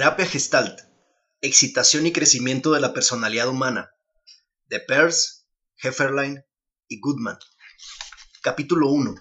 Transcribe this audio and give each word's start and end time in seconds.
Terapia 0.00 0.24
Gestalt. 0.24 0.80
Excitación 1.42 2.06
y 2.06 2.12
crecimiento 2.14 2.72
de 2.72 2.80
la 2.80 2.94
personalidad 2.94 3.48
humana. 3.48 3.90
De 4.66 4.80
Peirce, 4.80 5.44
Hefferlein 5.76 6.42
y 6.88 7.00
Goodman. 7.00 7.36
Capítulo 8.40 8.88
1. 8.88 9.14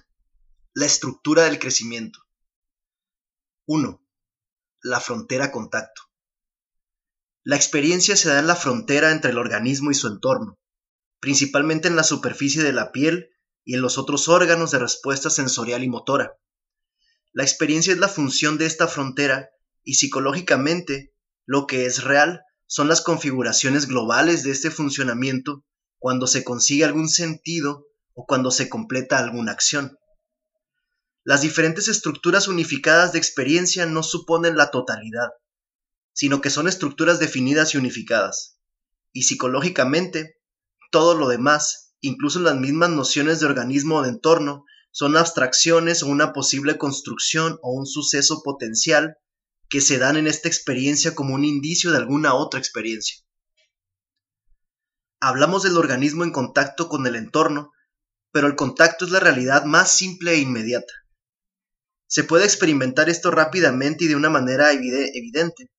La 0.76 0.86
estructura 0.86 1.44
del 1.44 1.59
crecimiento. 1.59 2.20
1. 3.66 4.02
La 4.84 5.02
frontera 5.02 5.52
contacto. 5.52 6.04
La 7.43 7.57
experiencia 7.57 8.16
se 8.16 8.30
da 8.30 8.40
en 8.40 8.48
la 8.48 8.55
frontera 8.55 9.12
entre 9.12 9.32
el 9.32 9.38
organismo 9.38 9.91
y 9.91 9.96
su 9.96 10.07
entorno, 10.07 10.62
principalmente 11.20 11.90
en 11.90 11.98
la 11.98 12.05
superficie 12.05 12.63
de 12.63 12.71
la 12.71 12.93
piel 12.93 13.32
y 13.66 13.76
en 13.76 13.82
los 13.82 13.98
otros 13.98 14.30
órganos 14.30 14.71
de 14.71 14.80
respuesta 14.80 15.30
sensorial 15.30 15.84
y 15.84 15.90
motora. 15.90 16.40
La 17.34 17.43
experiencia 17.43 17.91
es 17.91 17.99
la 17.99 18.07
función 18.07 18.57
de 18.57 18.66
esta 18.66 18.88
frontera 18.88 19.49
y 19.89 19.95
psicológicamente 19.95 21.16
lo 21.48 21.66
que 21.66 21.88
es 21.88 22.03
real 22.03 22.43
son 22.67 22.88
las 22.88 23.02
configuraciones 23.02 23.88
globales 23.88 24.43
de 24.43 24.52
este 24.52 24.70
funcionamiento 24.70 25.65
cuando 25.98 26.27
se 26.27 26.43
consigue 26.43 26.85
algún 26.85 27.09
sentido 27.09 27.88
o 28.13 28.27
cuando 28.27 28.52
se 28.52 28.70
completa 28.70 29.17
alguna 29.17 29.52
acción. 29.52 29.98
Las 31.23 31.41
diferentes 31.41 31.88
estructuras 31.88 32.48
unificadas 32.48 33.13
de 33.13 33.17
experiencia 33.17 33.88
no 33.88 34.03
suponen 34.03 34.57
la 34.57 34.70
totalidad, 34.70 35.29
sino 36.13 36.40
que 36.40 36.51
son 36.51 36.67
estructuras 36.67 37.18
definidas 37.18 37.74
y 37.74 37.79
unificadas. 37.79 38.59
Y 39.12 39.24
psicológicamente, 39.24 40.35
todo 40.91 41.15
lo 41.15 41.29
demás, 41.29 41.96
incluso 41.99 42.40
las 42.41 42.55
mismas 42.55 42.91
nociones 42.91 43.40
de 43.40 43.48
organismo 43.48 43.96
o 43.96 44.01
de 44.03 44.09
entorno, 44.09 44.65
son 44.91 45.18
abstracciones 45.18 46.03
o 46.03 46.07
una 46.09 46.31
posible 46.31 46.77
construcción 46.77 47.57
o 47.63 47.71
un 47.71 47.87
suceso 47.87 48.43
potencial 48.43 49.18
que 49.70 49.81
se 49.81 49.99
dan 49.99 50.17
en 50.17 50.27
esta 50.27 50.48
experiencia 50.48 51.13
como 51.13 51.35
un 51.35 51.45
indicio 51.45 51.91
de 51.91 51.98
alguna 51.98 52.34
otra 52.34 52.59
experiencia. 52.59 53.23
Hablamos 55.20 55.63
del 55.63 55.77
organismo 55.77 56.23
en 56.23 56.31
contacto 56.31 56.89
con 56.89 57.05
el 57.05 57.15
entorno, 57.15 57.71
pero 58.31 58.47
el 58.47 58.55
contacto 58.55 59.05
es 59.05 59.12
la 59.12 59.20
realidad 59.20 59.65
más 59.65 59.91
simple 59.91 60.34
e 60.34 60.40
inmediata. 60.40 60.93
Se 62.07 62.23
puede 62.23 62.45
experimentar 62.45 63.09
esto 63.09 63.29
rápidamente 63.29 64.06
y 64.06 64.07
de 64.07 64.16
una 64.16 64.31
manera 64.31 64.72
evidente. 64.72 65.69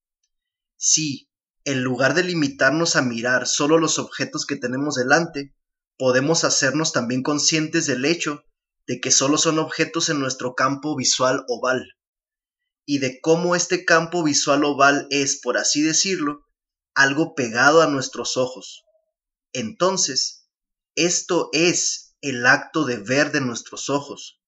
Si, 0.76 1.28
en 1.64 1.82
lugar 1.82 2.14
de 2.14 2.22
limitarnos 2.22 2.94
a 2.94 3.02
mirar 3.02 3.48
solo 3.48 3.78
los 3.78 3.98
objetos 3.98 4.46
que 4.46 4.56
tenemos 4.56 4.94
delante, 4.94 5.54
podemos 5.98 6.44
hacernos 6.44 6.92
también 6.92 7.22
conscientes 7.22 7.86
del 7.86 8.04
hecho 8.04 8.44
de 8.86 9.00
que 9.00 9.10
solo 9.10 9.36
son 9.36 9.58
objetos 9.58 10.08
en 10.10 10.20
nuestro 10.20 10.54
campo 10.54 10.96
visual 10.96 11.44
oval 11.48 11.96
y 12.90 12.98
de 12.98 13.20
cómo 13.20 13.54
este 13.54 13.84
campo 13.84 14.24
visual 14.24 14.64
oval 14.64 15.06
es, 15.10 15.40
por 15.40 15.58
así 15.58 15.80
decirlo, 15.80 16.44
algo 16.92 17.36
pegado 17.36 17.82
a 17.82 17.86
nuestros 17.86 18.36
ojos. 18.36 18.84
Entonces, 19.52 20.48
esto 20.96 21.50
es 21.52 22.16
el 22.20 22.44
acto 22.44 22.84
de 22.84 22.96
ver 22.96 23.30
de 23.30 23.42
nuestros 23.42 23.90
ojos. 23.90 24.42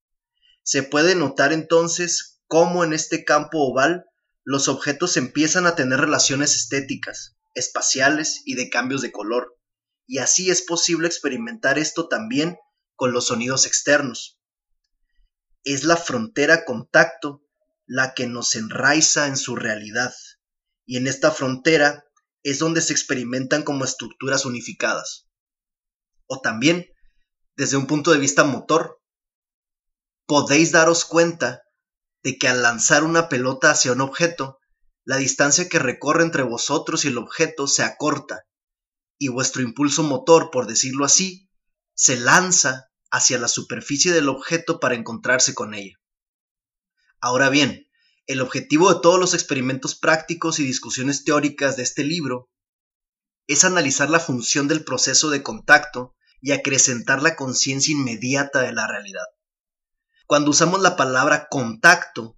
Se 0.64 0.82
puede 0.82 1.14
notar 1.14 1.52
entonces 1.52 2.42
cómo 2.48 2.82
en 2.82 2.94
este 2.94 3.24
campo 3.24 3.58
oval 3.60 4.06
los 4.42 4.66
objetos 4.66 5.16
empiezan 5.16 5.68
a 5.68 5.76
tener 5.76 6.00
relaciones 6.00 6.56
estéticas, 6.56 7.36
espaciales 7.54 8.42
y 8.44 8.56
de 8.56 8.70
cambios 8.70 9.02
de 9.02 9.12
color, 9.12 9.56
y 10.04 10.18
así 10.18 10.50
es 10.50 10.62
posible 10.62 11.06
experimentar 11.06 11.78
esto 11.78 12.08
también 12.08 12.58
con 12.96 13.12
los 13.12 13.28
sonidos 13.28 13.66
externos. 13.66 14.40
Es 15.62 15.84
la 15.84 15.96
frontera 15.96 16.64
contacto 16.64 17.42
la 17.86 18.14
que 18.14 18.26
nos 18.26 18.54
enraiza 18.54 19.26
en 19.26 19.36
su 19.36 19.56
realidad, 19.56 20.14
y 20.86 20.96
en 20.96 21.06
esta 21.06 21.30
frontera 21.30 22.04
es 22.42 22.58
donde 22.58 22.80
se 22.80 22.92
experimentan 22.92 23.62
como 23.62 23.84
estructuras 23.84 24.44
unificadas. 24.44 25.28
O 26.26 26.40
también, 26.40 26.86
desde 27.56 27.76
un 27.76 27.86
punto 27.86 28.10
de 28.10 28.18
vista 28.18 28.44
motor, 28.44 29.00
podéis 30.26 30.72
daros 30.72 31.04
cuenta 31.04 31.62
de 32.22 32.38
que 32.38 32.48
al 32.48 32.62
lanzar 32.62 33.04
una 33.04 33.28
pelota 33.28 33.70
hacia 33.70 33.92
un 33.92 34.00
objeto, 34.00 34.58
la 35.04 35.16
distancia 35.16 35.68
que 35.68 35.78
recorre 35.78 36.22
entre 36.22 36.42
vosotros 36.42 37.04
y 37.04 37.08
el 37.08 37.18
objeto 37.18 37.66
se 37.66 37.82
acorta, 37.82 38.44
y 39.18 39.28
vuestro 39.28 39.62
impulso 39.62 40.02
motor, 40.02 40.50
por 40.50 40.66
decirlo 40.66 41.04
así, 41.04 41.48
se 41.94 42.16
lanza 42.16 42.88
hacia 43.10 43.38
la 43.38 43.48
superficie 43.48 44.12
del 44.12 44.28
objeto 44.28 44.80
para 44.80 44.94
encontrarse 44.94 45.54
con 45.54 45.74
ella. 45.74 45.96
Ahora 47.22 47.50
bien, 47.50 47.88
el 48.26 48.40
objetivo 48.40 48.92
de 48.92 49.00
todos 49.00 49.20
los 49.20 49.32
experimentos 49.32 49.94
prácticos 49.94 50.58
y 50.58 50.64
discusiones 50.64 51.22
teóricas 51.24 51.76
de 51.76 51.84
este 51.84 52.02
libro 52.02 52.50
es 53.46 53.62
analizar 53.62 54.10
la 54.10 54.18
función 54.18 54.66
del 54.66 54.84
proceso 54.84 55.30
de 55.30 55.44
contacto 55.44 56.16
y 56.40 56.50
acrecentar 56.50 57.22
la 57.22 57.36
conciencia 57.36 57.92
inmediata 57.92 58.60
de 58.62 58.72
la 58.72 58.88
realidad. 58.88 59.24
Cuando 60.26 60.50
usamos 60.50 60.82
la 60.82 60.96
palabra 60.96 61.46
contacto 61.48 62.36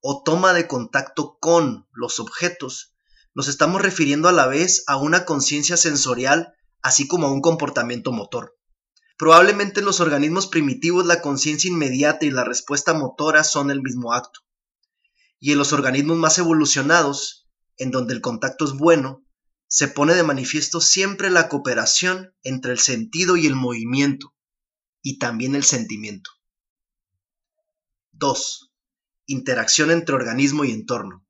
o 0.00 0.22
toma 0.22 0.54
de 0.54 0.66
contacto 0.66 1.36
con 1.38 1.86
los 1.92 2.18
objetos, 2.18 2.94
nos 3.34 3.48
estamos 3.48 3.82
refiriendo 3.82 4.30
a 4.30 4.32
la 4.32 4.46
vez 4.46 4.84
a 4.86 4.96
una 4.96 5.26
conciencia 5.26 5.76
sensorial 5.76 6.54
así 6.80 7.06
como 7.06 7.26
a 7.26 7.32
un 7.32 7.42
comportamiento 7.42 8.10
motor. 8.10 8.56
Probablemente 9.16 9.80
en 9.80 9.86
los 9.86 10.00
organismos 10.00 10.48
primitivos 10.48 11.06
la 11.06 11.20
conciencia 11.20 11.70
inmediata 11.70 12.26
y 12.26 12.30
la 12.30 12.44
respuesta 12.44 12.94
motora 12.94 13.44
son 13.44 13.70
el 13.70 13.80
mismo 13.80 14.12
acto. 14.12 14.40
Y 15.38 15.52
en 15.52 15.58
los 15.58 15.72
organismos 15.72 16.16
más 16.16 16.38
evolucionados, 16.38 17.48
en 17.76 17.90
donde 17.90 18.14
el 18.14 18.20
contacto 18.20 18.64
es 18.64 18.72
bueno, 18.72 19.24
se 19.68 19.88
pone 19.88 20.14
de 20.14 20.22
manifiesto 20.22 20.80
siempre 20.80 21.30
la 21.30 21.48
cooperación 21.48 22.34
entre 22.42 22.72
el 22.72 22.78
sentido 22.78 23.36
y 23.36 23.46
el 23.46 23.54
movimiento, 23.54 24.34
y 25.02 25.18
también 25.18 25.54
el 25.54 25.64
sentimiento. 25.64 26.30
2. 28.12 28.72
Interacción 29.26 29.90
entre 29.90 30.14
organismo 30.14 30.64
y 30.64 30.72
entorno. 30.72 31.26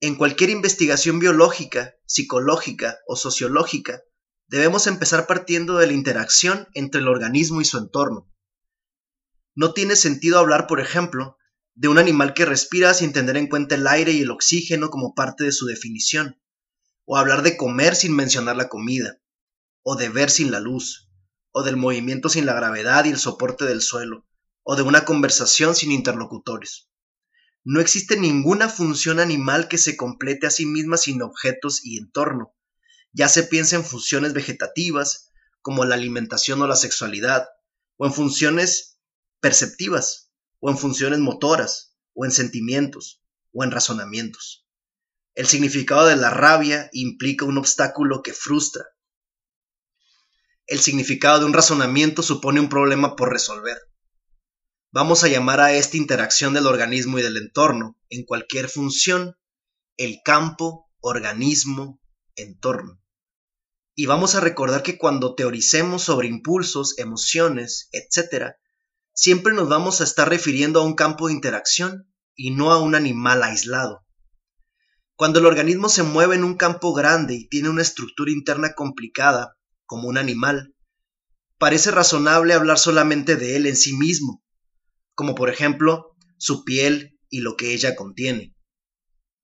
En 0.00 0.16
cualquier 0.16 0.50
investigación 0.50 1.18
biológica, 1.18 1.94
psicológica 2.06 2.98
o 3.06 3.16
sociológica, 3.16 4.00
debemos 4.48 4.86
empezar 4.86 5.26
partiendo 5.26 5.76
de 5.76 5.86
la 5.86 5.92
interacción 5.92 6.68
entre 6.74 7.00
el 7.00 7.08
organismo 7.08 7.60
y 7.60 7.64
su 7.64 7.78
entorno. 7.78 8.28
No 9.54 9.72
tiene 9.72 9.94
sentido 9.94 10.38
hablar, 10.38 10.66
por 10.66 10.80
ejemplo, 10.80 11.36
de 11.74 11.88
un 11.88 11.98
animal 11.98 12.34
que 12.34 12.44
respira 12.44 12.94
sin 12.94 13.12
tener 13.12 13.36
en 13.36 13.46
cuenta 13.46 13.74
el 13.74 13.86
aire 13.86 14.12
y 14.12 14.22
el 14.22 14.30
oxígeno 14.30 14.90
como 14.90 15.14
parte 15.14 15.44
de 15.44 15.52
su 15.52 15.66
definición, 15.66 16.40
o 17.04 17.16
hablar 17.16 17.42
de 17.42 17.56
comer 17.56 17.94
sin 17.94 18.16
mencionar 18.16 18.56
la 18.56 18.68
comida, 18.68 19.20
o 19.82 19.96
de 19.96 20.08
ver 20.08 20.30
sin 20.30 20.50
la 20.50 20.60
luz, 20.60 21.10
o 21.52 21.62
del 21.62 21.76
movimiento 21.76 22.28
sin 22.28 22.46
la 22.46 22.54
gravedad 22.54 23.04
y 23.04 23.10
el 23.10 23.18
soporte 23.18 23.64
del 23.64 23.80
suelo, 23.80 24.26
o 24.62 24.76
de 24.76 24.82
una 24.82 25.04
conversación 25.04 25.74
sin 25.74 25.92
interlocutores. 25.92 26.90
No 27.64 27.80
existe 27.80 28.18
ninguna 28.18 28.68
función 28.68 29.20
animal 29.20 29.68
que 29.68 29.78
se 29.78 29.96
complete 29.96 30.46
a 30.46 30.50
sí 30.50 30.66
misma 30.66 30.96
sin 30.96 31.22
objetos 31.22 31.84
y 31.84 31.98
entorno, 31.98 32.54
ya 33.12 33.28
se 33.28 33.44
piensa 33.44 33.76
en 33.76 33.84
funciones 33.84 34.32
vegetativas, 34.32 35.32
como 35.60 35.84
la 35.84 35.94
alimentación 35.94 36.62
o 36.62 36.66
la 36.66 36.76
sexualidad, 36.76 37.48
o 37.96 38.06
en 38.06 38.12
funciones 38.12 38.98
perceptivas, 39.40 40.30
o 40.60 40.70
en 40.70 40.78
funciones 40.78 41.18
motoras, 41.18 41.96
o 42.14 42.24
en 42.24 42.30
sentimientos, 42.30 43.22
o 43.52 43.64
en 43.64 43.70
razonamientos. 43.70 44.66
El 45.34 45.46
significado 45.46 46.06
de 46.06 46.16
la 46.16 46.30
rabia 46.30 46.88
implica 46.92 47.44
un 47.44 47.58
obstáculo 47.58 48.22
que 48.22 48.32
frustra. 48.32 48.84
El 50.66 50.80
significado 50.80 51.40
de 51.40 51.44
un 51.46 51.52
razonamiento 51.52 52.22
supone 52.22 52.60
un 52.60 52.68
problema 52.68 53.14
por 53.16 53.30
resolver. 53.30 53.78
Vamos 54.90 55.22
a 55.22 55.28
llamar 55.28 55.60
a 55.60 55.72
esta 55.72 55.96
interacción 55.96 56.54
del 56.54 56.66
organismo 56.66 57.18
y 57.18 57.22
del 57.22 57.36
entorno, 57.36 57.96
en 58.10 58.24
cualquier 58.24 58.68
función, 58.68 59.36
el 59.96 60.20
campo, 60.24 60.90
organismo, 61.00 62.00
entorno. 62.38 63.00
Y 63.94 64.06
vamos 64.06 64.34
a 64.34 64.40
recordar 64.40 64.82
que 64.82 64.96
cuando 64.96 65.34
teoricemos 65.34 66.02
sobre 66.02 66.28
impulsos, 66.28 66.98
emociones, 66.98 67.88
etc., 67.92 68.54
siempre 69.12 69.52
nos 69.52 69.68
vamos 69.68 70.00
a 70.00 70.04
estar 70.04 70.28
refiriendo 70.28 70.80
a 70.80 70.84
un 70.84 70.94
campo 70.94 71.26
de 71.26 71.34
interacción 71.34 72.08
y 72.34 72.52
no 72.52 72.70
a 72.70 72.80
un 72.80 72.94
animal 72.94 73.42
aislado. 73.42 74.06
Cuando 75.16 75.40
el 75.40 75.46
organismo 75.46 75.88
se 75.88 76.04
mueve 76.04 76.36
en 76.36 76.44
un 76.44 76.56
campo 76.56 76.94
grande 76.94 77.34
y 77.34 77.48
tiene 77.48 77.70
una 77.70 77.82
estructura 77.82 78.30
interna 78.30 78.74
complicada, 78.74 79.56
como 79.84 80.06
un 80.06 80.16
animal, 80.16 80.76
parece 81.58 81.90
razonable 81.90 82.54
hablar 82.54 82.78
solamente 82.78 83.34
de 83.34 83.56
él 83.56 83.66
en 83.66 83.76
sí 83.76 83.96
mismo, 83.96 84.44
como 85.14 85.34
por 85.34 85.50
ejemplo 85.50 86.14
su 86.38 86.62
piel 86.62 87.18
y 87.28 87.40
lo 87.40 87.56
que 87.56 87.74
ella 87.74 87.96
contiene. 87.96 88.54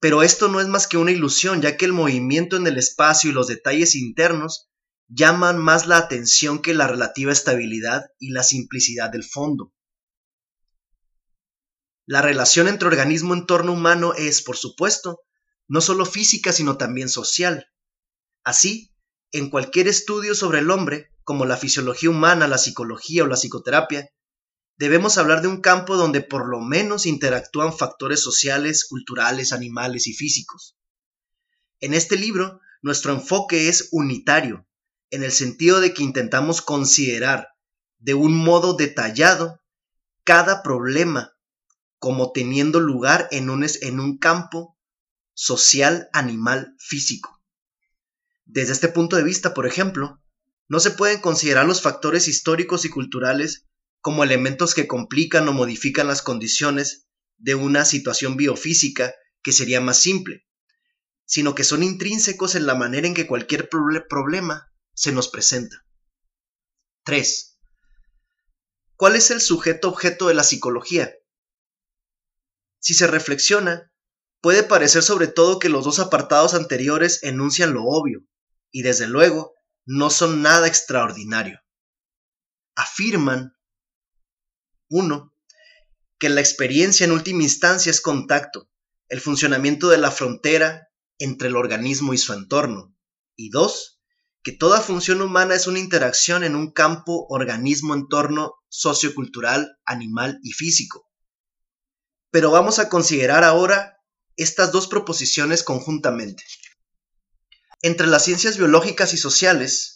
Pero 0.04 0.22
esto 0.22 0.48
no 0.48 0.60
es 0.60 0.68
más 0.68 0.86
que 0.86 0.98
una 0.98 1.12
ilusión, 1.12 1.62
ya 1.62 1.78
que 1.78 1.86
el 1.86 1.94
movimiento 1.94 2.56
en 2.56 2.66
el 2.66 2.76
espacio 2.76 3.30
y 3.30 3.32
los 3.32 3.46
detalles 3.46 3.94
internos 3.94 4.68
llaman 5.08 5.56
más 5.56 5.86
la 5.86 5.96
atención 5.96 6.60
que 6.60 6.74
la 6.74 6.86
relativa 6.86 7.32
estabilidad 7.32 8.04
y 8.18 8.28
la 8.28 8.42
simplicidad 8.42 9.08
del 9.08 9.24
fondo. 9.24 9.72
La 12.04 12.20
relación 12.20 12.68
entre 12.68 12.88
organismo-entorno 12.88 13.72
humano 13.72 14.12
es, 14.12 14.42
por 14.42 14.58
supuesto, 14.58 15.22
no 15.68 15.80
solo 15.80 16.04
física, 16.04 16.52
sino 16.52 16.76
también 16.76 17.08
social. 17.08 17.70
Así, 18.42 18.92
en 19.32 19.48
cualquier 19.48 19.88
estudio 19.88 20.34
sobre 20.34 20.58
el 20.58 20.70
hombre, 20.70 21.12
como 21.22 21.46
la 21.46 21.56
fisiología 21.56 22.10
humana, 22.10 22.46
la 22.46 22.58
psicología 22.58 23.24
o 23.24 23.26
la 23.26 23.36
psicoterapia, 23.36 24.10
debemos 24.76 25.18
hablar 25.18 25.42
de 25.42 25.48
un 25.48 25.60
campo 25.60 25.96
donde 25.96 26.20
por 26.20 26.48
lo 26.48 26.60
menos 26.60 27.06
interactúan 27.06 27.76
factores 27.76 28.22
sociales, 28.22 28.84
culturales, 28.84 29.52
animales 29.52 30.06
y 30.06 30.14
físicos. 30.14 30.76
En 31.80 31.94
este 31.94 32.16
libro, 32.16 32.60
nuestro 32.82 33.12
enfoque 33.12 33.68
es 33.68 33.88
unitario, 33.92 34.66
en 35.10 35.22
el 35.22 35.32
sentido 35.32 35.80
de 35.80 35.94
que 35.94 36.02
intentamos 36.02 36.62
considerar 36.62 37.48
de 37.98 38.14
un 38.14 38.36
modo 38.36 38.74
detallado 38.74 39.60
cada 40.24 40.62
problema 40.62 41.34
como 41.98 42.32
teniendo 42.32 42.80
lugar 42.80 43.28
en 43.30 43.48
un, 43.48 43.64
en 43.80 44.00
un 44.00 44.18
campo 44.18 44.78
social, 45.32 46.08
animal, 46.12 46.74
físico. 46.78 47.42
Desde 48.44 48.72
este 48.72 48.88
punto 48.88 49.16
de 49.16 49.24
vista, 49.24 49.54
por 49.54 49.66
ejemplo, 49.66 50.20
no 50.68 50.80
se 50.80 50.90
pueden 50.90 51.20
considerar 51.20 51.66
los 51.66 51.80
factores 51.80 52.28
históricos 52.28 52.84
y 52.84 52.90
culturales 52.90 53.66
como 54.04 54.22
elementos 54.22 54.74
que 54.74 54.86
complican 54.86 55.48
o 55.48 55.54
modifican 55.54 56.06
las 56.06 56.20
condiciones 56.20 57.08
de 57.38 57.54
una 57.54 57.86
situación 57.86 58.36
biofísica 58.36 59.14
que 59.42 59.50
sería 59.50 59.80
más 59.80 59.98
simple, 59.98 60.46
sino 61.24 61.54
que 61.54 61.64
son 61.64 61.82
intrínsecos 61.82 62.54
en 62.54 62.66
la 62.66 62.74
manera 62.74 63.06
en 63.06 63.14
que 63.14 63.26
cualquier 63.26 63.70
problema 63.70 64.70
se 64.92 65.10
nos 65.10 65.28
presenta. 65.28 65.86
3. 67.04 67.58
¿Cuál 68.96 69.16
es 69.16 69.30
el 69.30 69.40
sujeto 69.40 69.88
objeto 69.88 70.28
de 70.28 70.34
la 70.34 70.44
psicología? 70.44 71.14
Si 72.80 72.92
se 72.92 73.06
reflexiona, 73.06 73.90
puede 74.42 74.64
parecer 74.64 75.02
sobre 75.02 75.28
todo 75.28 75.58
que 75.58 75.70
los 75.70 75.82
dos 75.82 75.98
apartados 75.98 76.52
anteriores 76.52 77.22
enuncian 77.22 77.72
lo 77.72 77.84
obvio, 77.84 78.20
y 78.70 78.82
desde 78.82 79.06
luego 79.06 79.54
no 79.86 80.10
son 80.10 80.42
nada 80.42 80.66
extraordinario. 80.66 81.58
Afirman 82.74 83.54
1. 84.88 85.34
Que 86.18 86.28
la 86.28 86.40
experiencia 86.40 87.04
en 87.04 87.12
última 87.12 87.42
instancia 87.42 87.90
es 87.90 88.00
contacto, 88.00 88.70
el 89.08 89.20
funcionamiento 89.20 89.88
de 89.88 89.98
la 89.98 90.10
frontera 90.10 90.88
entre 91.18 91.48
el 91.48 91.56
organismo 91.56 92.14
y 92.14 92.18
su 92.18 92.32
entorno. 92.32 92.94
Y 93.36 93.50
2. 93.50 94.00
Que 94.42 94.52
toda 94.52 94.80
función 94.80 95.22
humana 95.22 95.54
es 95.54 95.66
una 95.66 95.78
interacción 95.78 96.44
en 96.44 96.54
un 96.54 96.72
campo 96.72 97.26
organismo-entorno 97.28 98.54
sociocultural, 98.68 99.78
animal 99.84 100.38
y 100.42 100.52
físico. 100.52 101.08
Pero 102.30 102.50
vamos 102.50 102.78
a 102.78 102.88
considerar 102.88 103.44
ahora 103.44 104.00
estas 104.36 104.72
dos 104.72 104.88
proposiciones 104.88 105.62
conjuntamente. 105.62 106.42
Entre 107.82 108.06
las 108.06 108.24
ciencias 108.24 108.56
biológicas 108.56 109.14
y 109.14 109.16
sociales, 109.16 109.93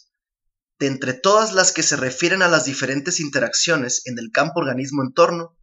de 0.79 0.87
entre 0.87 1.13
todas 1.13 1.53
las 1.53 1.71
que 1.71 1.83
se 1.83 1.97
refieren 1.97 2.41
a 2.41 2.47
las 2.47 2.65
diferentes 2.65 3.19
interacciones 3.19 4.01
en 4.05 4.17
el 4.17 4.31
campo 4.31 4.61
organismo-entorno, 4.61 5.57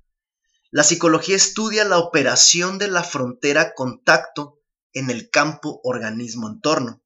la 0.71 0.85
psicología 0.85 1.37
estudia 1.37 1.85
la 1.85 1.99
operación 1.99 2.79
de 2.79 2.89
la 2.89 3.03
frontera 3.03 3.73
contacto 3.75 4.61
en 4.93 5.11
el 5.11 5.31
campo 5.31 5.81
organismo-entorno. 5.85 7.03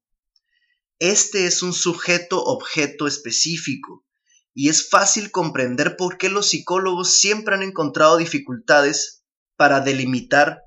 Este 0.99 1.45
es 1.45 1.63
un 1.63 1.73
sujeto-objeto 1.73 3.07
específico 3.07 4.05
y 4.53 4.69
es 4.69 4.89
fácil 4.89 5.31
comprender 5.31 5.95
por 5.95 6.17
qué 6.17 6.29
los 6.29 6.49
psicólogos 6.49 7.17
siempre 7.17 7.55
han 7.55 7.63
encontrado 7.63 8.17
dificultades 8.17 9.23
para 9.55 9.79
delimitar 9.79 10.63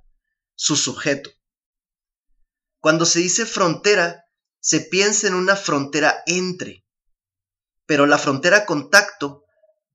su 0.55 0.76
sujeto. 0.76 1.31
Cuando 2.81 3.05
se 3.05 3.20
dice 3.20 3.44
frontera, 3.44 4.25
se 4.61 4.81
piensa 4.81 5.26
en 5.26 5.35
una 5.35 5.56
frontera 5.56 6.23
entre, 6.26 6.83
pero 7.86 8.06
la 8.06 8.19
frontera 8.19 8.66
contacto, 8.66 9.44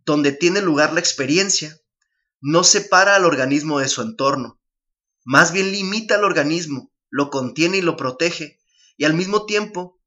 donde 0.06 0.32
tiene 0.32 0.62
lugar 0.62 0.94
la 0.94 1.00
experiencia, 1.00 1.76
no 2.42 2.64
separa 2.64 3.16
al 3.16 3.26
organismo 3.26 3.80
de 3.80 3.88
su 3.88 4.02
entorno, 4.02 4.60
más 5.26 5.52
bien 5.52 5.72
limita 5.72 6.16
al 6.16 6.24
organismo, 6.24 6.92
lo 7.10 7.30
contiene 7.30 7.78
y 7.78 7.82
lo 7.82 7.98
protege, 7.98 8.60
y 8.98 9.06
al 9.06 9.14
mismo 9.14 9.46
tiempo 9.46 10.00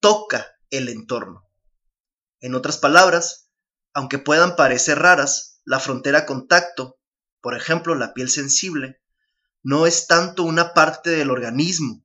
toca 0.00 0.46
el 0.70 0.88
entorno. 0.88 1.48
En 2.40 2.54
otras 2.54 2.78
palabras, 2.78 3.50
aunque 3.92 4.18
puedan 4.18 4.56
parecer 4.56 4.98
raras, 4.98 5.60
la 5.64 5.78
frontera 5.78 6.26
contacto, 6.26 6.98
por 7.40 7.56
ejemplo 7.56 7.94
la 7.94 8.14
piel 8.14 8.30
sensible, 8.30 9.00
no 9.62 9.86
es 9.86 10.06
tanto 10.06 10.42
una 10.44 10.72
parte 10.72 11.10
del 11.10 11.30
organismo, 11.30 12.04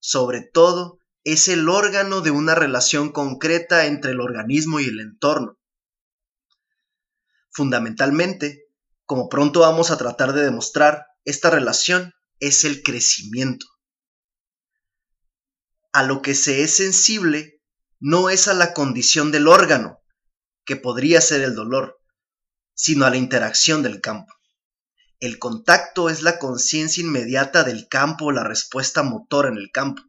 sobre 0.00 0.42
todo 0.42 0.98
es 1.26 1.48
el 1.48 1.68
órgano 1.68 2.20
de 2.20 2.30
una 2.30 2.54
relación 2.54 3.10
concreta 3.10 3.86
entre 3.86 4.12
el 4.12 4.20
organismo 4.20 4.78
y 4.78 4.84
el 4.84 5.00
entorno. 5.00 5.58
Fundamentalmente, 7.50 8.62
como 9.06 9.28
pronto 9.28 9.58
vamos 9.58 9.90
a 9.90 9.98
tratar 9.98 10.34
de 10.34 10.44
demostrar, 10.44 11.04
esta 11.24 11.50
relación 11.50 12.14
es 12.38 12.62
el 12.62 12.80
crecimiento. 12.84 13.66
A 15.92 16.04
lo 16.04 16.22
que 16.22 16.36
se 16.36 16.62
es 16.62 16.76
sensible 16.76 17.60
no 17.98 18.30
es 18.30 18.46
a 18.46 18.54
la 18.54 18.72
condición 18.72 19.32
del 19.32 19.48
órgano, 19.48 19.98
que 20.64 20.76
podría 20.76 21.20
ser 21.20 21.42
el 21.42 21.56
dolor, 21.56 21.98
sino 22.72 23.04
a 23.04 23.10
la 23.10 23.16
interacción 23.16 23.82
del 23.82 24.00
campo. 24.00 24.32
El 25.18 25.40
contacto 25.40 26.08
es 26.08 26.22
la 26.22 26.38
conciencia 26.38 27.02
inmediata 27.02 27.64
del 27.64 27.88
campo 27.88 28.26
o 28.26 28.30
la 28.32 28.44
respuesta 28.44 29.02
motor 29.02 29.46
en 29.46 29.56
el 29.56 29.72
campo. 29.72 30.04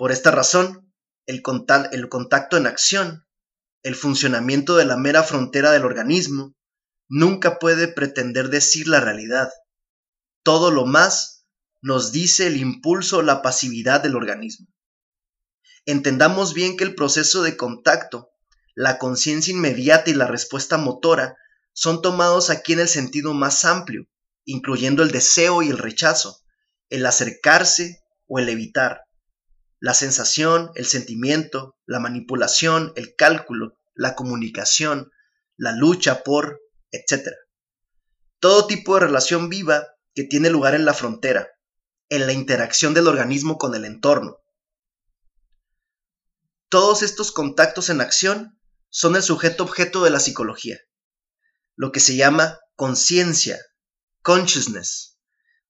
Por 0.00 0.12
esta 0.12 0.30
razón, 0.30 0.94
el, 1.26 1.42
contacto 1.42 2.56
en 2.56 2.66
acción, 2.66 3.26
el 3.82 3.94
funcionamiento 3.94 4.78
de 4.78 4.86
la 4.86 4.96
mera 4.96 5.22
frontera 5.22 5.72
del 5.72 5.84
organismo, 5.84 6.56
nunca 7.06 7.58
puede 7.58 7.86
pretender 7.86 8.48
decir 8.48 8.88
la 8.88 9.00
realidad. 9.00 9.50
Todo 10.42 10.70
lo 10.70 10.86
más 10.86 11.44
nos 11.82 12.12
dice 12.12 12.46
el 12.46 12.56
impulso 12.56 13.18
o 13.18 13.22
la 13.22 13.42
pasividad 13.42 14.02
del 14.02 14.16
organismo. 14.16 14.68
Entendamos 15.84 16.54
bien 16.54 16.78
que 16.78 16.84
el 16.84 16.94
proceso 16.94 17.42
de 17.42 17.58
contacto, 17.58 18.30
la 18.74 18.96
conciencia 18.96 19.52
inmediata 19.52 20.08
y 20.08 20.14
la 20.14 20.26
respuesta 20.26 20.78
motora 20.78 21.36
son 21.74 22.00
tomados 22.00 22.48
aquí 22.48 22.72
en 22.72 22.80
el 22.80 22.88
sentido 22.88 23.34
más 23.34 23.66
amplio, 23.66 24.06
incluyendo 24.46 25.02
el 25.02 25.10
deseo 25.10 25.60
y 25.60 25.68
el 25.68 25.76
rechazo, 25.76 26.40
el 26.88 27.04
acercarse 27.04 28.00
o 28.26 28.38
el 28.38 28.48
evitar 28.48 29.02
la 29.80 29.94
sensación, 29.94 30.70
el 30.74 30.84
sentimiento, 30.84 31.76
la 31.86 32.00
manipulación, 32.00 32.92
el 32.96 33.16
cálculo, 33.16 33.78
la 33.94 34.14
comunicación, 34.14 35.10
la 35.56 35.72
lucha 35.72 36.22
por, 36.22 36.60
etc. 36.90 37.28
Todo 38.38 38.66
tipo 38.66 38.94
de 38.94 39.00
relación 39.00 39.48
viva 39.48 39.88
que 40.14 40.24
tiene 40.24 40.50
lugar 40.50 40.74
en 40.74 40.84
la 40.84 40.94
frontera, 40.94 41.48
en 42.10 42.26
la 42.26 42.32
interacción 42.34 42.92
del 42.92 43.08
organismo 43.08 43.56
con 43.56 43.74
el 43.74 43.86
entorno. 43.86 44.38
Todos 46.68 47.02
estos 47.02 47.32
contactos 47.32 47.88
en 47.88 48.00
acción 48.00 48.60
son 48.90 49.16
el 49.16 49.22
sujeto 49.22 49.64
objeto 49.64 50.04
de 50.04 50.10
la 50.10 50.20
psicología, 50.20 50.78
lo 51.74 51.90
que 51.90 52.00
se 52.00 52.16
llama 52.16 52.60
conciencia, 52.76 53.58
consciousness. 54.22 55.18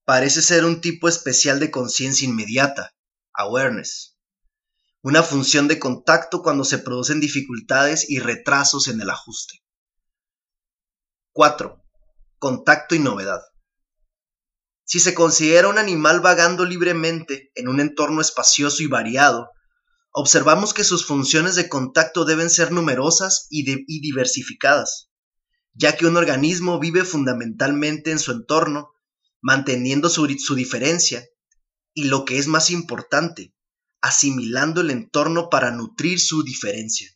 Parece 0.03 0.41
ser 0.41 0.65
un 0.65 0.81
tipo 0.81 1.07
especial 1.07 1.59
de 1.59 1.71
conciencia 1.71 2.27
inmediata, 2.27 2.93
awareness, 3.33 4.17
una 5.01 5.23
función 5.23 5.67
de 5.67 5.79
contacto 5.79 6.41
cuando 6.41 6.63
se 6.63 6.77
producen 6.77 7.19
dificultades 7.19 8.09
y 8.09 8.19
retrasos 8.19 8.87
en 8.87 9.01
el 9.01 9.09
ajuste. 9.09 9.63
4. 11.33 11.81
Contacto 12.37 12.95
y 12.95 12.99
novedad. 12.99 13.41
Si 14.83 14.99
se 14.99 15.13
considera 15.13 15.69
un 15.69 15.77
animal 15.77 16.19
vagando 16.19 16.65
libremente 16.65 17.51
en 17.55 17.67
un 17.67 17.79
entorno 17.79 18.21
espacioso 18.21 18.83
y 18.83 18.87
variado, 18.87 19.49
observamos 20.11 20.73
que 20.73 20.83
sus 20.83 21.05
funciones 21.05 21.55
de 21.55 21.69
contacto 21.69 22.25
deben 22.25 22.49
ser 22.49 22.71
numerosas 22.71 23.47
y, 23.49 23.63
diversificadas, 24.01 25.09
ya 25.73 25.95
que 25.95 26.05
un 26.05 26.17
organismo 26.17 26.79
vive 26.79 27.05
fundamentalmente 27.05 28.11
en 28.11 28.19
su 28.19 28.33
entorno, 28.33 28.91
manteniendo 29.41 30.09
su 30.09 30.27
diferencia 30.55 31.25
y 31.93 32.05
lo 32.05 32.25
que 32.25 32.37
es 32.37 32.47
más 32.47 32.69
importante, 32.69 33.53
asimilando 34.01 34.81
el 34.81 34.91
entorno 34.91 35.49
para 35.49 35.71
nutrir 35.71 36.19
su 36.19 36.43
diferencia. 36.43 37.09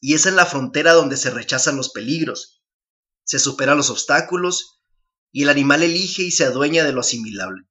Y 0.00 0.14
es 0.14 0.26
en 0.26 0.36
la 0.36 0.46
frontera 0.46 0.92
donde 0.92 1.16
se 1.16 1.30
rechazan 1.30 1.76
los 1.76 1.90
peligros, 1.90 2.62
se 3.24 3.38
superan 3.38 3.76
los 3.76 3.90
obstáculos 3.90 4.80
y 5.30 5.44
el 5.44 5.48
animal 5.48 5.82
elige 5.82 6.22
y 6.22 6.30
se 6.30 6.44
adueña 6.44 6.84
de 6.84 6.92
lo 6.92 7.00
asimilable. 7.00 7.66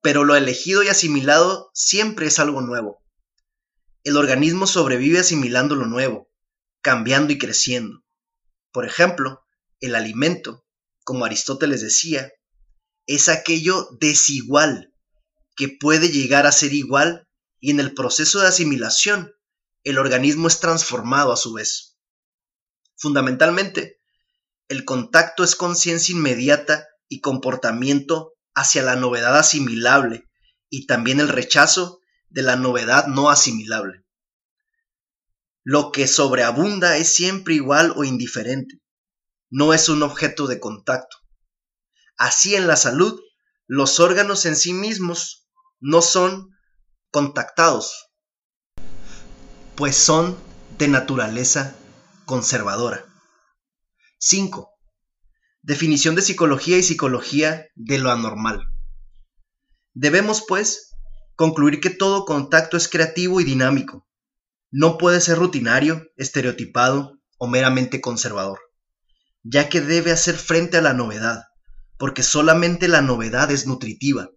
Pero 0.00 0.24
lo 0.24 0.36
elegido 0.36 0.82
y 0.82 0.88
asimilado 0.88 1.70
siempre 1.74 2.26
es 2.26 2.38
algo 2.38 2.60
nuevo. 2.60 3.04
El 4.04 4.16
organismo 4.16 4.66
sobrevive 4.66 5.18
asimilando 5.18 5.74
lo 5.74 5.86
nuevo, 5.86 6.30
cambiando 6.80 7.32
y 7.32 7.38
creciendo. 7.38 8.04
Por 8.72 8.86
ejemplo, 8.86 9.44
el 9.80 9.94
alimento, 9.94 10.64
como 11.04 11.24
Aristóteles 11.24 11.80
decía, 11.80 12.30
es 13.08 13.28
aquello 13.30 13.88
desigual 13.98 14.94
que 15.56 15.68
puede 15.68 16.10
llegar 16.10 16.46
a 16.46 16.52
ser 16.52 16.74
igual 16.74 17.26
y 17.58 17.70
en 17.72 17.80
el 17.80 17.94
proceso 17.94 18.38
de 18.38 18.46
asimilación 18.46 19.32
el 19.82 19.98
organismo 19.98 20.46
es 20.46 20.60
transformado 20.60 21.32
a 21.32 21.36
su 21.36 21.54
vez. 21.54 21.96
Fundamentalmente, 22.96 23.98
el 24.68 24.84
contacto 24.84 25.42
es 25.42 25.56
conciencia 25.56 26.14
inmediata 26.14 26.86
y 27.08 27.20
comportamiento 27.20 28.34
hacia 28.54 28.82
la 28.82 28.94
novedad 28.94 29.38
asimilable 29.38 30.28
y 30.68 30.86
también 30.86 31.18
el 31.18 31.28
rechazo 31.28 32.00
de 32.28 32.42
la 32.42 32.56
novedad 32.56 33.06
no 33.06 33.30
asimilable. 33.30 34.04
Lo 35.64 35.92
que 35.92 36.06
sobreabunda 36.06 36.98
es 36.98 37.08
siempre 37.08 37.54
igual 37.54 37.94
o 37.96 38.04
indiferente, 38.04 38.82
no 39.48 39.72
es 39.72 39.88
un 39.88 40.02
objeto 40.02 40.46
de 40.46 40.60
contacto. 40.60 41.16
Así 42.18 42.56
en 42.56 42.66
la 42.66 42.76
salud, 42.76 43.20
los 43.68 44.00
órganos 44.00 44.44
en 44.44 44.56
sí 44.56 44.72
mismos 44.72 45.48
no 45.78 46.02
son 46.02 46.50
contactados, 47.12 48.10
pues 49.76 49.96
son 49.96 50.36
de 50.78 50.88
naturaleza 50.88 51.76
conservadora. 52.24 53.06
5. 54.18 54.68
Definición 55.62 56.16
de 56.16 56.22
psicología 56.22 56.76
y 56.76 56.82
psicología 56.82 57.68
de 57.76 57.98
lo 57.98 58.10
anormal. 58.10 58.64
Debemos, 59.94 60.44
pues, 60.46 60.96
concluir 61.36 61.80
que 61.80 61.90
todo 61.90 62.24
contacto 62.24 62.76
es 62.76 62.88
creativo 62.88 63.40
y 63.40 63.44
dinámico. 63.44 64.08
No 64.72 64.98
puede 64.98 65.20
ser 65.20 65.38
rutinario, 65.38 66.08
estereotipado 66.16 67.12
o 67.38 67.46
meramente 67.46 68.00
conservador, 68.00 68.58
ya 69.44 69.68
que 69.68 69.80
debe 69.80 70.10
hacer 70.10 70.36
frente 70.36 70.78
a 70.78 70.82
la 70.82 70.94
novedad, 70.94 71.44
porque 71.98 72.22
solamente 72.22 72.88
la 72.88 73.02
novedad 73.02 73.50
es 73.50 73.66
nutritiva. 73.66 74.30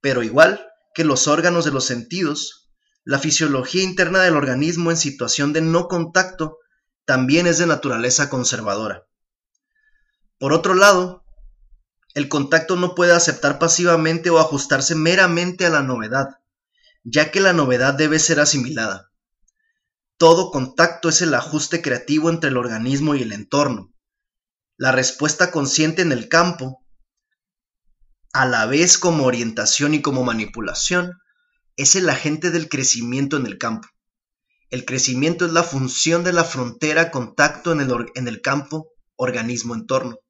Pero 0.00 0.22
igual 0.22 0.66
que 0.94 1.04
los 1.04 1.28
órganos 1.28 1.64
de 1.64 1.72
los 1.72 1.84
sentidos, 1.84 2.70
la 3.04 3.18
fisiología 3.18 3.82
interna 3.82 4.22
del 4.22 4.36
organismo 4.36 4.90
en 4.90 4.96
situación 4.96 5.52
de 5.52 5.60
no 5.60 5.88
contacto 5.88 6.58
también 7.04 7.46
es 7.46 7.58
de 7.58 7.66
naturaleza 7.66 8.30
conservadora. 8.30 9.06
Por 10.38 10.52
otro 10.52 10.74
lado, 10.74 11.24
el 12.14 12.28
contacto 12.28 12.76
no 12.76 12.94
puede 12.94 13.12
aceptar 13.12 13.58
pasivamente 13.58 14.30
o 14.30 14.38
ajustarse 14.38 14.94
meramente 14.94 15.66
a 15.66 15.70
la 15.70 15.82
novedad, 15.82 16.28
ya 17.04 17.30
que 17.30 17.40
la 17.40 17.52
novedad 17.52 17.94
debe 17.94 18.18
ser 18.18 18.40
asimilada. 18.40 19.10
Todo 20.16 20.50
contacto 20.50 21.08
es 21.10 21.20
el 21.20 21.34
ajuste 21.34 21.82
creativo 21.82 22.30
entre 22.30 22.50
el 22.50 22.56
organismo 22.56 23.14
y 23.14 23.22
el 23.22 23.32
entorno. 23.32 23.92
La 24.76 24.92
respuesta 24.92 25.50
consciente 25.50 26.02
en 26.02 26.12
el 26.12 26.28
campo, 26.28 26.84
a 28.32 28.46
la 28.46 28.66
vez 28.66 28.98
como 28.98 29.24
orientación 29.24 29.94
y 29.94 30.02
como 30.02 30.24
manipulación, 30.24 31.18
es 31.76 31.94
el 31.94 32.08
agente 32.08 32.50
del 32.50 32.68
crecimiento 32.68 33.36
en 33.36 33.46
el 33.46 33.58
campo. 33.58 33.88
El 34.70 34.84
crecimiento 34.84 35.46
es 35.46 35.52
la 35.52 35.62
función 35.62 36.24
de 36.24 36.32
la 36.32 36.44
frontera 36.44 37.10
contacto 37.10 37.72
en 37.72 37.80
el, 37.80 37.92
en 38.14 38.28
el 38.28 38.40
campo 38.40 38.88
organismo-entorno 39.16 40.20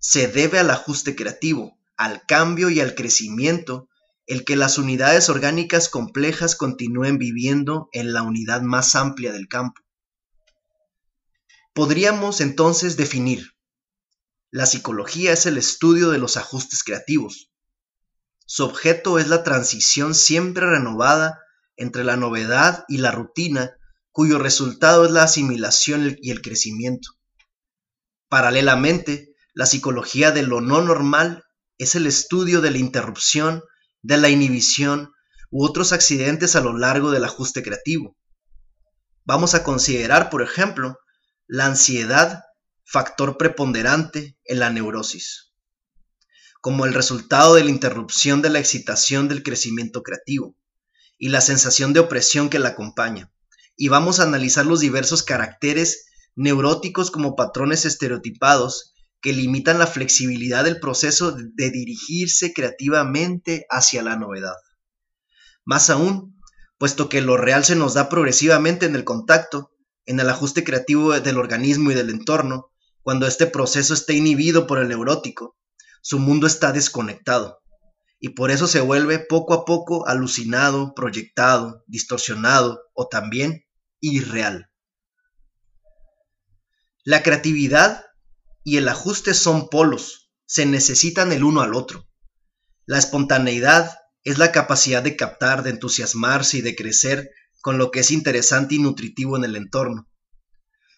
se 0.00 0.28
debe 0.28 0.58
al 0.58 0.70
ajuste 0.70 1.14
creativo, 1.14 1.78
al 1.96 2.24
cambio 2.26 2.70
y 2.70 2.80
al 2.80 2.94
crecimiento, 2.94 3.88
el 4.26 4.44
que 4.44 4.56
las 4.56 4.78
unidades 4.78 5.28
orgánicas 5.28 5.88
complejas 5.88 6.56
continúen 6.56 7.18
viviendo 7.18 7.88
en 7.92 8.14
la 8.14 8.22
unidad 8.22 8.62
más 8.62 8.94
amplia 8.94 9.32
del 9.32 9.46
campo. 9.46 9.82
Podríamos 11.72 12.40
entonces 12.40 12.96
definir, 12.96 13.52
la 14.50 14.66
psicología 14.66 15.32
es 15.32 15.46
el 15.46 15.56
estudio 15.56 16.10
de 16.10 16.18
los 16.18 16.36
ajustes 16.36 16.82
creativos. 16.82 17.52
Su 18.44 18.64
objeto 18.64 19.20
es 19.20 19.28
la 19.28 19.44
transición 19.44 20.16
siempre 20.16 20.66
renovada 20.66 21.38
entre 21.76 22.02
la 22.02 22.16
novedad 22.16 22.84
y 22.88 22.98
la 22.98 23.12
rutina, 23.12 23.76
cuyo 24.10 24.40
resultado 24.40 25.04
es 25.04 25.12
la 25.12 25.22
asimilación 25.22 26.16
y 26.20 26.32
el 26.32 26.42
crecimiento. 26.42 27.10
Paralelamente, 28.28 29.36
la 29.54 29.66
psicología 29.66 30.32
de 30.32 30.42
lo 30.42 30.60
no 30.60 30.82
normal 30.82 31.44
es 31.78 31.94
el 31.94 32.08
estudio 32.08 32.60
de 32.60 32.72
la 32.72 32.78
interrupción, 32.78 33.62
de 34.02 34.16
la 34.16 34.28
inhibición 34.28 35.12
u 35.50 35.64
otros 35.64 35.92
accidentes 35.92 36.56
a 36.56 36.60
lo 36.60 36.76
largo 36.76 37.12
del 37.12 37.24
ajuste 37.24 37.62
creativo. 37.62 38.16
Vamos 39.24 39.54
a 39.54 39.62
considerar, 39.62 40.30
por 40.30 40.42
ejemplo, 40.42 40.98
la 41.52 41.66
ansiedad, 41.66 42.44
factor 42.84 43.36
preponderante 43.36 44.38
en 44.44 44.60
la 44.60 44.70
neurosis, 44.70 45.52
como 46.60 46.86
el 46.86 46.94
resultado 46.94 47.56
de 47.56 47.64
la 47.64 47.70
interrupción 47.70 48.40
de 48.40 48.50
la 48.50 48.60
excitación 48.60 49.26
del 49.26 49.42
crecimiento 49.42 50.04
creativo 50.04 50.54
y 51.18 51.30
la 51.30 51.40
sensación 51.40 51.92
de 51.92 51.98
opresión 51.98 52.50
que 52.50 52.60
la 52.60 52.68
acompaña. 52.68 53.32
Y 53.76 53.88
vamos 53.88 54.20
a 54.20 54.22
analizar 54.22 54.64
los 54.64 54.78
diversos 54.78 55.24
caracteres 55.24 56.06
neuróticos 56.36 57.10
como 57.10 57.34
patrones 57.34 57.84
estereotipados 57.84 58.94
que 59.20 59.32
limitan 59.32 59.80
la 59.80 59.88
flexibilidad 59.88 60.62
del 60.62 60.78
proceso 60.78 61.32
de 61.32 61.70
dirigirse 61.72 62.52
creativamente 62.52 63.66
hacia 63.70 64.04
la 64.04 64.14
novedad. 64.14 64.54
Más 65.64 65.90
aún, 65.90 66.40
puesto 66.78 67.08
que 67.08 67.20
lo 67.20 67.36
real 67.36 67.64
se 67.64 67.74
nos 67.74 67.94
da 67.94 68.08
progresivamente 68.08 68.86
en 68.86 68.94
el 68.94 69.02
contacto, 69.02 69.72
en 70.10 70.18
el 70.18 70.28
ajuste 70.28 70.64
creativo 70.64 71.12
del 71.20 71.38
organismo 71.38 71.92
y 71.92 71.94
del 71.94 72.10
entorno, 72.10 72.72
cuando 73.00 73.28
este 73.28 73.46
proceso 73.46 73.94
esté 73.94 74.14
inhibido 74.14 74.66
por 74.66 74.80
el 74.80 74.88
neurótico, 74.88 75.56
su 76.02 76.18
mundo 76.18 76.48
está 76.48 76.72
desconectado, 76.72 77.62
y 78.18 78.30
por 78.30 78.50
eso 78.50 78.66
se 78.66 78.80
vuelve 78.80 79.20
poco 79.20 79.54
a 79.54 79.64
poco 79.64 80.08
alucinado, 80.08 80.94
proyectado, 80.96 81.84
distorsionado 81.86 82.80
o 82.92 83.06
también 83.06 83.64
irreal. 84.00 84.68
La 87.04 87.22
creatividad 87.22 88.04
y 88.64 88.78
el 88.78 88.88
ajuste 88.88 89.32
son 89.32 89.68
polos, 89.68 90.32
se 90.44 90.66
necesitan 90.66 91.30
el 91.30 91.44
uno 91.44 91.60
al 91.60 91.72
otro. 91.72 92.08
La 92.84 92.98
espontaneidad 92.98 93.96
es 94.24 94.38
la 94.38 94.50
capacidad 94.50 95.04
de 95.04 95.14
captar, 95.14 95.62
de 95.62 95.70
entusiasmarse 95.70 96.58
y 96.58 96.62
de 96.62 96.74
crecer 96.74 97.30
con 97.60 97.78
lo 97.78 97.90
que 97.90 98.00
es 98.00 98.10
interesante 98.10 98.74
y 98.74 98.78
nutritivo 98.78 99.36
en 99.36 99.44
el 99.44 99.56
entorno. 99.56 100.08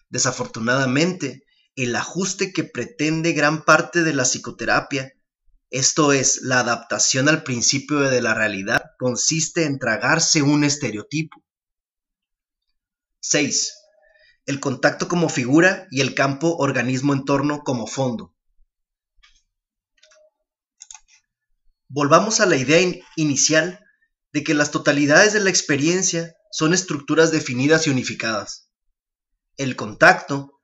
Desafortunadamente, 0.09 1.43
el 1.75 1.95
ajuste 1.95 2.53
que 2.53 2.63
pretende 2.63 3.33
gran 3.33 3.65
parte 3.65 4.03
de 4.03 4.13
la 4.13 4.23
psicoterapia, 4.23 5.13
esto 5.69 6.13
es, 6.13 6.41
la 6.43 6.59
adaptación 6.59 7.29
al 7.29 7.43
principio 7.43 7.99
de 7.99 8.21
la 8.21 8.33
realidad, 8.33 8.83
consiste 8.99 9.65
en 9.65 9.79
tragarse 9.79 10.41
un 10.41 10.63
estereotipo. 10.63 11.43
6 13.21 13.73
el 14.45 14.59
contacto 14.59 15.07
como 15.07 15.29
figura 15.29 15.87
y 15.89 16.01
el 16.01 16.15
campo 16.15 16.55
organismo-entorno 16.57 17.63
como 17.63 17.87
fondo. 17.87 18.33
Volvamos 21.87 22.39
a 22.39 22.45
la 22.45 22.57
idea 22.57 22.79
inicial 23.15 23.79
de 24.33 24.43
que 24.43 24.53
las 24.53 24.71
totalidades 24.71 25.33
de 25.33 25.39
la 25.39 25.49
experiencia 25.49 26.35
son 26.53 26.75
estructuras 26.75 27.31
definidas 27.31 27.87
y 27.87 27.89
unificadas. 27.89 28.69
El 29.57 29.75
contacto, 29.75 30.59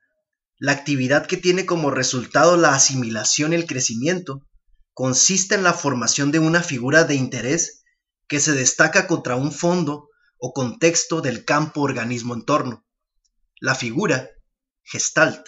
la 0.59 0.71
actividad 0.71 1.25
que 1.25 1.35
tiene 1.35 1.65
como 1.65 1.89
resultado 1.89 2.57
la 2.57 2.75
asimilación 2.75 3.53
y 3.53 3.55
el 3.55 3.65
crecimiento, 3.65 4.45
consiste 4.93 5.55
en 5.55 5.63
la 5.63 5.73
formación 5.73 6.29
de 6.29 6.37
una 6.37 6.61
figura 6.61 7.05
de 7.05 7.15
interés 7.15 7.81
que 8.27 8.39
se 8.39 8.51
destaca 8.51 9.07
contra 9.07 9.35
un 9.35 9.51
fondo 9.51 10.09
o 10.37 10.53
contexto 10.53 11.21
del 11.21 11.43
campo 11.43 11.81
organismo-entorno. 11.81 12.85
La 13.59 13.73
figura, 13.73 14.29
gestalt, 14.83 15.43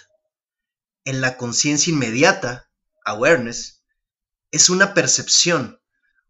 en 1.06 1.22
la 1.22 1.38
conciencia 1.38 1.94
inmediata, 1.94 2.68
awareness, 3.06 3.84
es 4.50 4.72
una 4.72 4.96
percepción, 4.96 5.80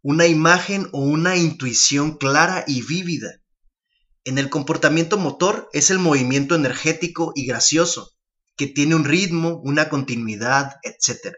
una 0.01 0.27
imagen 0.27 0.89
o 0.91 0.99
una 0.99 1.37
intuición 1.37 2.17
clara 2.17 2.65
y 2.67 2.81
vívida. 2.81 3.40
En 4.23 4.37
el 4.37 4.49
comportamiento 4.49 5.17
motor 5.17 5.69
es 5.73 5.89
el 5.89 5.97
movimiento 5.97 6.53
energético 6.53 7.31
y 7.35 7.47
gracioso, 7.47 8.11
que 8.55 8.67
tiene 8.67 8.95
un 8.95 9.03
ritmo, 9.03 9.59
una 9.63 9.89
continuidad, 9.89 10.75
etc. 10.83 11.35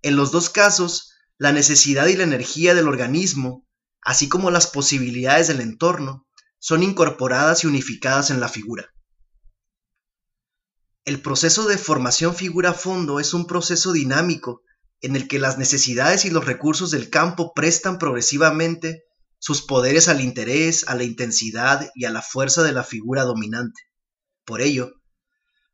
En 0.00 0.16
los 0.16 0.32
dos 0.32 0.48
casos, 0.48 1.12
la 1.36 1.52
necesidad 1.52 2.06
y 2.06 2.16
la 2.16 2.24
energía 2.24 2.74
del 2.74 2.88
organismo, 2.88 3.66
así 4.00 4.28
como 4.28 4.50
las 4.50 4.66
posibilidades 4.66 5.48
del 5.48 5.60
entorno, 5.60 6.26
son 6.58 6.82
incorporadas 6.82 7.64
y 7.64 7.66
unificadas 7.66 8.30
en 8.30 8.40
la 8.40 8.48
figura. 8.48 8.94
El 11.04 11.20
proceso 11.20 11.66
de 11.66 11.76
formación 11.76 12.34
figura 12.34 12.70
a 12.70 12.74
fondo 12.74 13.20
es 13.20 13.34
un 13.34 13.46
proceso 13.46 13.92
dinámico 13.92 14.62
en 15.00 15.16
el 15.16 15.28
que 15.28 15.40
las 15.40 15.58
necesidades 15.58 16.24
y 16.24 16.30
los 16.30 16.46
recursos 16.46 16.92
del 16.92 17.10
campo 17.10 17.52
prestan 17.54 17.98
progresivamente 17.98 19.02
sus 19.42 19.60
poderes 19.60 20.06
al 20.06 20.20
interés, 20.20 20.86
a 20.86 20.94
la 20.94 21.02
intensidad 21.02 21.90
y 21.96 22.04
a 22.04 22.10
la 22.10 22.22
fuerza 22.22 22.62
de 22.62 22.70
la 22.70 22.84
figura 22.84 23.24
dominante. 23.24 23.82
Por 24.44 24.60
ello, 24.60 24.92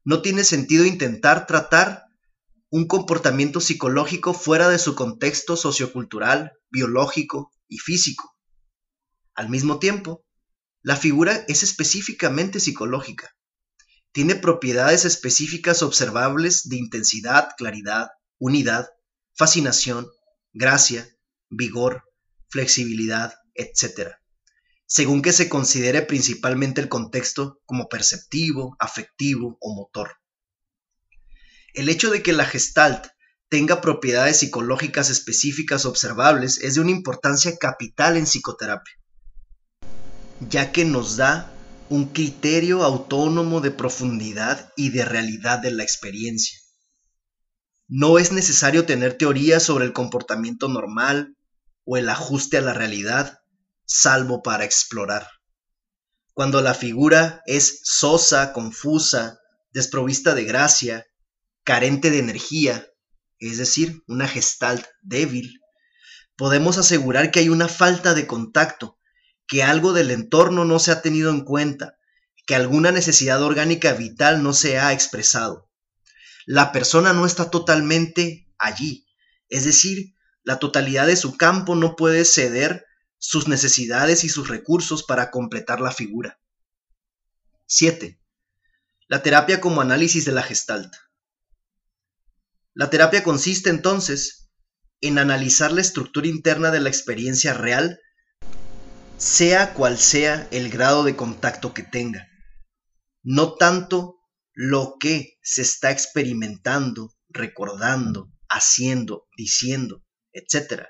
no 0.05 0.23
tiene 0.23 0.43
sentido 0.43 0.87
intentar 0.87 1.47
tratar 1.47 2.05
un 2.71 2.87
comportamiento 2.87 3.61
psicológico 3.61 4.33
fuera 4.33 4.71
de 4.71 4.79
su 4.79 4.95
contexto 4.95 5.55
sociocultural, 5.55 6.53
biológico 6.71 7.51
y 7.69 7.77
físico. 7.77 8.35
Al 9.35 9.51
mismo 9.51 9.79
tiempo, 9.79 10.25
la 10.81 10.97
figura 10.97 11.45
es 11.47 11.63
específicamente 11.63 12.61
psicológica. 12.61 13.37
Tiene 14.13 14.35
propiedades 14.35 15.05
específicas 15.05 15.83
observables 15.83 16.71
de 16.71 16.77
intensidad, 16.77 17.51
claridad, 17.59 18.09
unidad, 18.39 18.89
fascinación, 19.35 20.09
gracia, 20.55 21.07
vigor, 21.51 22.05
flexibilidad, 22.49 23.35
etc., 23.59 24.15
según 24.87 25.21
que 25.21 25.33
se 25.33 25.51
considere 25.51 26.01
principalmente 26.01 26.81
el 26.81 26.89
contexto 26.89 27.61
como 27.67 27.89
perceptivo, 27.89 28.75
afectivo 28.79 29.59
o 29.61 29.75
motor. 29.75 30.17
El 31.75 31.91
hecho 31.91 32.11
de 32.11 32.23
que 32.23 32.33
la 32.33 32.47
gestalt 32.47 33.09
tenga 33.51 33.81
propiedades 33.81 34.39
psicológicas 34.39 35.11
específicas 35.11 35.85
observables 35.85 36.59
es 36.59 36.75
de 36.75 36.81
una 36.81 36.91
importancia 36.91 37.57
capital 37.59 38.17
en 38.17 38.25
psicoterapia, 38.25 38.95
ya 40.41 40.73
que 40.73 40.85
nos 40.85 41.17
da 41.17 41.53
un 41.91 42.07
criterio 42.07 42.83
autónomo 42.83 43.61
de 43.61 43.71
profundidad 43.71 44.73
y 44.77 44.91
de 44.91 45.05
realidad 45.05 45.59
de 45.59 45.71
la 45.71 45.83
experiencia. 45.83 46.59
No 47.87 48.19
es 48.19 48.33
necesario 48.33 48.85
tener 48.85 49.17
teorías 49.17 49.63
sobre 49.63 49.87
el 49.87 49.95
comportamiento 49.95 50.69
normal 50.69 51.37
o 51.85 51.97
el 51.97 52.11
ajuste 52.11 52.59
a 52.59 52.61
la 52.61 52.75
realidad, 52.75 53.38
salvo 53.89 54.43
para 54.43 54.65
explorar. 54.65 55.27
Cuando 56.35 56.61
la 56.61 56.75
figura 56.75 57.43
es 57.47 57.81
sosa, 57.83 58.53
confusa, 58.53 59.41
desprovista 59.73 60.35
de 60.35 60.45
gracia, 60.45 61.07
carente 61.65 62.11
de 62.11 62.19
energía, 62.19 62.87
es 63.41 63.59
decir, 63.59 64.03
una 64.07 64.29
gestalt 64.29 64.87
débil, 65.01 65.61
podemos 66.37 66.79
asegurar 66.79 67.31
que 67.31 67.41
hay 67.41 67.49
una 67.49 67.67
falta 67.67 68.15
de 68.15 68.27
contacto, 68.27 68.99
que 69.47 69.63
algo 69.63 69.93
del 69.93 70.11
entorno 70.11 70.65
no 70.65 70.79
se 70.79 70.93
ha 70.93 71.03
tenido 71.03 71.31
en 71.31 71.45
cuenta, 71.45 71.97
que 72.47 72.55
alguna 72.55 72.93
necesidad 72.93 73.43
orgánica 73.43 73.95
vital 73.95 74.43
no 74.43 74.53
se 74.53 74.79
ha 74.79 74.93
expresado. 74.93 75.71
La 76.47 76.73
persona 76.73 77.13
no 77.13 77.27
está 77.27 77.51
totalmente 77.51 78.49
allí, 78.59 79.07
es 79.49 79.65
decir, 79.65 80.15
la 80.43 80.59
totalidad 80.59 81.07
de 81.07 81.17
su 81.17 81.37
campo 81.37 81.75
no 81.75 81.97
puede 81.97 82.25
ceder 82.25 82.85
sus 83.19 83.49
necesidades 83.49 84.25
y 84.25 84.29
sus 84.29 84.49
recursos 84.49 85.03
para 85.05 85.31
completar 85.31 85.81
la 85.81 85.91
figura. 85.91 86.41
7. 87.67 88.21
La 89.09 89.23
terapia 89.23 89.61
como 89.61 89.81
análisis 89.81 90.25
de 90.25 90.33
la 90.33 90.43
gestalt. 90.43 90.95
La 92.75 92.91
terapia 92.91 93.23
consiste 93.23 93.71
entonces 93.71 94.51
en 95.01 95.19
analizar 95.19 95.73
la 95.73 95.81
estructura 95.81 96.29
interna 96.29 96.71
de 96.71 96.81
la 96.81 96.89
experiencia 96.89 97.55
real, 97.55 98.01
sea 99.17 99.75
cual 99.75 99.99
sea 99.99 100.49
el 100.51 100.71
grado 100.71 101.05
de 101.05 101.17
contacto 101.17 101.75
que 101.75 101.83
tenga. 101.83 102.29
No 103.23 103.55
tanto 103.55 104.17
lo 104.55 104.97
que 104.99 105.39
se 105.43 105.63
está 105.63 105.91
experimentando, 105.91 107.15
recordando, 107.29 108.33
haciendo, 108.49 109.29
diciendo, 109.37 110.05
etc., 110.33 110.89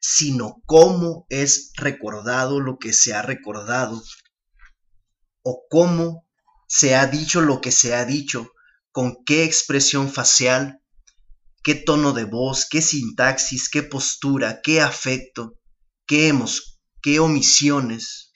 sino 0.00 0.62
cómo 0.66 1.26
es 1.28 1.72
recordado 1.76 2.60
lo 2.60 2.78
que 2.78 2.92
se 2.92 3.14
ha 3.14 3.22
recordado 3.22 4.02
o 5.42 5.64
cómo 5.68 6.26
se 6.66 6.96
ha 6.96 7.06
dicho 7.06 7.40
lo 7.40 7.60
que 7.60 7.70
se 7.70 7.94
ha 7.94 8.04
dicho, 8.04 8.52
con 8.90 9.24
qué 9.24 9.44
expresión 9.44 10.10
facial, 10.10 10.82
qué 11.62 11.74
tono 11.74 12.12
de 12.12 12.24
voz, 12.24 12.66
qué 12.68 12.82
sintaxis, 12.82 13.68
qué 13.68 13.82
postura, 13.82 14.60
qué 14.62 14.80
afecto, 14.80 15.58
qué, 16.06 16.28
hemos, 16.28 16.80
qué 17.02 17.20
omisiones, 17.20 18.32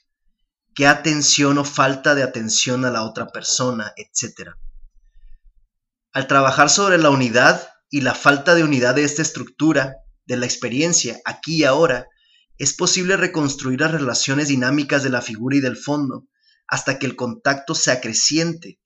qué 0.75 0.87
atención 0.87 1.59
o 1.59 1.65
falta 1.65 2.15
de 2.15 2.23
atención 2.23 2.85
a 2.85 2.91
la 2.91 3.05
otra 3.05 3.27
persona, 3.29 3.93
etc. 3.97 4.51
Al 6.13 6.27
trabajar 6.27 6.71
sobre 6.71 6.99
la 6.99 7.11
unidad 7.11 7.69
y 7.89 8.01
la 8.03 8.15
falta 8.15 8.55
de 8.55 8.65
unidad 8.65 8.95
de 8.95 9.05
esta 9.05 9.23
estructura, 9.23 9.97
de 10.27 10.37
la 10.37 10.47
experiencia 10.47 11.21
aquí 11.25 11.59
y 11.59 11.65
ahora, 11.65 12.09
es 12.59 12.75
posible 12.75 13.17
reconstruir 13.17 13.81
las 13.81 13.93
relaciones 13.93 14.49
dinámicas 14.49 15.03
de 15.03 15.11
la 15.11 15.23
figura 15.23 15.57
y 15.57 15.61
del 15.61 15.77
fondo 15.77 16.29
hasta 16.67 16.99
que 16.99 17.07
el 17.07 17.17
contacto 17.17 17.75
se 17.75 17.91
acreciente, 17.91 18.79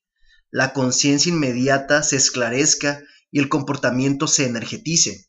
la 0.50 0.72
conciencia 0.72 1.32
inmediata 1.32 2.02
se 2.02 2.16
esclarezca 2.16 3.02
y 3.30 3.40
el 3.40 3.48
comportamiento 3.48 4.26
se 4.28 4.46
energetice. 4.46 5.28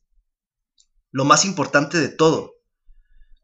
Lo 1.11 1.25
más 1.25 1.43
importante 1.43 1.99
de 1.99 2.09
todo, 2.09 2.53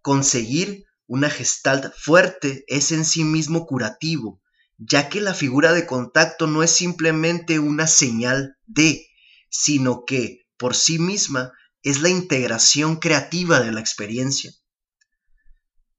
conseguir 0.02 0.86
una 1.08 1.30
gestalt 1.30 1.94
fuerte 1.96 2.64
es 2.68 2.92
en 2.92 3.04
sí 3.04 3.24
mismo 3.24 3.66
curativo, 3.66 4.42
ya 4.78 5.10
que 5.10 5.20
la 5.20 5.34
figura 5.34 5.74
de 5.74 5.86
contacto 5.86 6.48
no 6.48 6.64
es 6.64 6.72
simplemente 6.72 7.60
una 7.60 7.88
señal 7.88 8.58
de, 8.66 9.08
sino 9.50 10.06
que, 10.06 10.48
por 10.58 10.76
sí 10.76 11.00
misma, 11.00 11.52
es 11.84 12.02
la 12.02 12.10
integración 12.10 12.98
creativa 12.98 13.60
de 13.60 13.72
la 13.72 13.80
experiencia. 13.80 14.52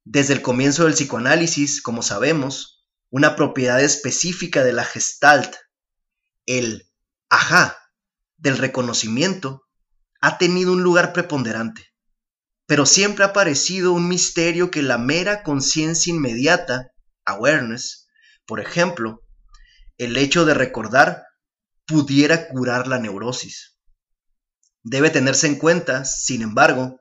Desde 0.05 0.33
el 0.33 0.41
comienzo 0.41 0.83
del 0.83 0.93
psicoanálisis, 0.93 1.81
como 1.81 2.01
sabemos, 2.01 2.85
una 3.09 3.35
propiedad 3.35 3.81
específica 3.81 4.63
de 4.63 4.73
la 4.73 4.83
gestalt, 4.83 5.55
el 6.45 6.89
ajá 7.29 7.77
del 8.37 8.57
reconocimiento, 8.57 9.63
ha 10.19 10.37
tenido 10.37 10.73
un 10.73 10.83
lugar 10.83 11.13
preponderante, 11.13 11.93
pero 12.65 12.85
siempre 12.85 13.25
ha 13.25 13.33
parecido 13.33 13.91
un 13.91 14.07
misterio 14.07 14.71
que 14.71 14.81
la 14.81 14.97
mera 14.97 15.43
conciencia 15.43 16.13
inmediata, 16.13 16.91
awareness, 17.25 18.07
por 18.45 18.59
ejemplo, 18.59 19.21
el 19.97 20.17
hecho 20.17 20.45
de 20.45 20.53
recordar, 20.53 21.23
pudiera 21.85 22.47
curar 22.47 22.87
la 22.87 22.99
neurosis. 22.99 23.72
Debe 24.83 25.09
tenerse 25.09 25.47
en 25.47 25.55
cuenta, 25.55 26.05
sin 26.05 26.41
embargo, 26.41 26.99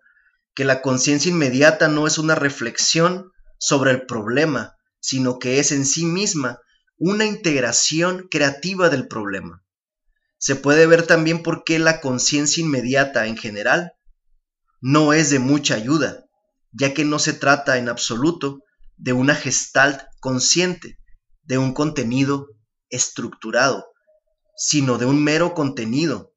que 0.54 0.64
la 0.64 0.82
conciencia 0.82 1.30
inmediata 1.30 1.88
no 1.88 2.06
es 2.06 2.18
una 2.18 2.34
reflexión 2.34 3.32
sobre 3.58 3.90
el 3.90 4.06
problema, 4.06 4.76
sino 5.00 5.38
que 5.38 5.58
es 5.58 5.72
en 5.72 5.84
sí 5.84 6.04
misma 6.04 6.60
una 6.96 7.24
integración 7.24 8.28
creativa 8.30 8.88
del 8.88 9.08
problema. 9.08 9.64
Se 10.38 10.54
puede 10.54 10.86
ver 10.86 11.06
también 11.06 11.42
por 11.42 11.64
qué 11.64 11.78
la 11.78 12.00
conciencia 12.00 12.62
inmediata 12.62 13.26
en 13.26 13.36
general 13.36 13.92
no 14.80 15.12
es 15.12 15.30
de 15.30 15.38
mucha 15.38 15.74
ayuda, 15.74 16.24
ya 16.72 16.94
que 16.94 17.04
no 17.04 17.18
se 17.18 17.32
trata 17.32 17.78
en 17.78 17.88
absoluto 17.88 18.60
de 18.96 19.12
una 19.12 19.34
gestalt 19.34 20.00
consciente, 20.20 20.98
de 21.42 21.58
un 21.58 21.74
contenido 21.74 22.48
estructurado, 22.88 23.86
sino 24.56 24.98
de 24.98 25.06
un 25.06 25.22
mero 25.22 25.54
contenido 25.54 26.31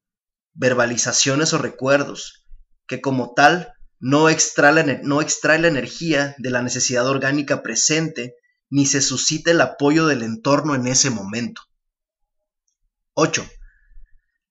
verbalizaciones 0.55 1.53
o 1.53 1.57
recuerdos, 1.57 2.45
que 2.87 3.01
como 3.01 3.33
tal 3.33 3.73
no 3.99 4.29
extrae, 4.29 4.73
la, 4.73 4.83
no 5.03 5.21
extrae 5.21 5.59
la 5.59 5.67
energía 5.67 6.35
de 6.37 6.49
la 6.49 6.61
necesidad 6.61 7.07
orgánica 7.07 7.61
presente 7.61 8.35
ni 8.69 8.85
se 8.85 9.01
suscita 9.01 9.51
el 9.51 9.61
apoyo 9.61 10.07
del 10.07 10.23
entorno 10.23 10.75
en 10.75 10.87
ese 10.87 11.09
momento. 11.09 11.61
8. 13.13 13.47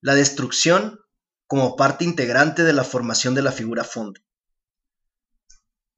La 0.01 0.15
destrucción 0.15 1.01
como 1.47 1.77
parte 1.77 2.05
integrante 2.05 2.63
de 2.63 2.73
la 2.73 2.85
formación 2.85 3.35
de 3.35 3.43
la 3.43 3.53
figura 3.53 3.85
fondo. 3.85 4.21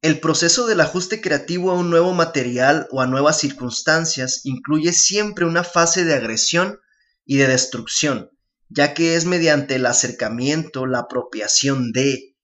El 0.03 0.21
proceso 0.21 0.66
del 0.66 0.81
ajuste 0.81 1.21
creativo 1.21 1.71
a 1.71 1.75
un 1.75 1.90
nuevo 1.90 2.12
material 2.12 2.87
o 2.90 3.01
a 3.01 3.07
nuevas 3.07 3.38
circunstancias 3.38 4.42
incluye 4.45 4.92
siempre 4.92 5.45
una 5.45 5.64
fase 5.64 6.05
de 6.05 6.14
agresión 6.14 6.79
y 7.25 7.38
de 7.38 7.49
destrucción, 7.49 8.31
ya 8.68 8.94
que 8.94 9.16
es 9.16 9.24
mediante 9.24 9.76
el 9.76 9.87
acercamiento, 9.87 10.87
la 10.87 11.00
apropiación 11.00 11.92
de 11.92 12.37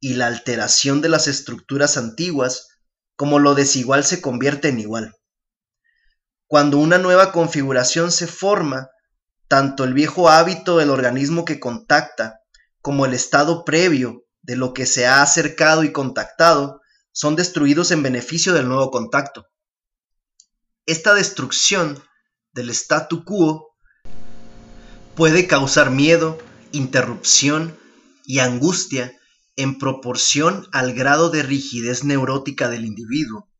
y 0.00 0.14
la 0.14 0.26
alteración 0.26 1.02
de 1.02 1.10
las 1.10 1.28
estructuras 1.28 1.96
antiguas 1.96 2.68
como 3.16 3.38
lo 3.38 3.54
desigual 3.54 4.04
se 4.04 4.22
convierte 4.22 4.68
en 4.68 4.80
igual. 4.80 5.14
Cuando 6.46 6.78
una 6.78 6.98
nueva 6.98 7.32
configuración 7.32 8.10
se 8.10 8.26
forma, 8.26 8.88
tanto 9.46 9.84
el 9.84 9.94
viejo 9.94 10.30
hábito 10.30 10.78
del 10.78 10.90
organismo 10.90 11.44
que 11.44 11.60
contacta 11.60 12.40
como 12.80 13.04
el 13.04 13.12
estado 13.12 13.64
previo 13.64 14.24
de 14.42 14.56
lo 14.56 14.72
que 14.72 14.86
se 14.86 15.06
ha 15.06 15.22
acercado 15.22 15.84
y 15.84 15.92
contactado 15.92 16.80
son 17.12 17.36
destruidos 17.36 17.90
en 17.90 18.02
beneficio 18.02 18.54
del 18.54 18.68
nuevo 18.68 18.90
contacto. 18.90 19.46
Esta 20.86 21.14
destrucción 21.14 22.02
del 22.52 22.70
statu 22.70 23.24
quo 23.24 23.69
puede 25.20 25.46
causar 25.46 25.90
miedo, 25.90 26.38
interrupción 26.72 27.78
y 28.24 28.38
angustia 28.38 29.12
en 29.54 29.76
proporción 29.76 30.66
al 30.72 30.94
grado 30.94 31.28
de 31.28 31.42
rigidez 31.42 32.04
neurótica 32.04 32.70
del 32.70 32.86
individuo, 32.86 33.52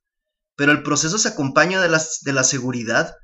pero 0.56 0.72
el 0.72 0.82
proceso 0.82 1.18
se 1.18 1.28
acompaña 1.28 1.78
de, 1.82 1.94
de 2.22 2.32
la 2.32 2.44
seguridad 2.44 3.14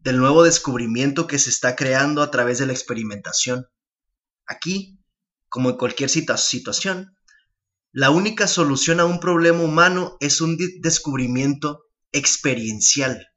del 0.00 0.18
nuevo 0.18 0.42
descubrimiento 0.42 1.28
que 1.28 1.38
se 1.38 1.50
está 1.50 1.76
creando 1.76 2.22
a 2.22 2.32
través 2.32 2.58
de 2.58 2.66
la 2.66 2.72
experimentación. 2.72 3.68
Aquí 4.44 4.98
como 5.48 5.70
en 5.70 5.76
cualquier 5.76 6.10
situación, 6.10 7.16
la 7.92 8.10
única 8.10 8.48
solución 8.48 8.98
a 8.98 9.04
un 9.04 9.20
problema 9.20 9.62
humano 9.62 10.16
es 10.18 10.40
un 10.40 10.58
descubrimiento 10.80 11.84
experiencial. 12.10 13.28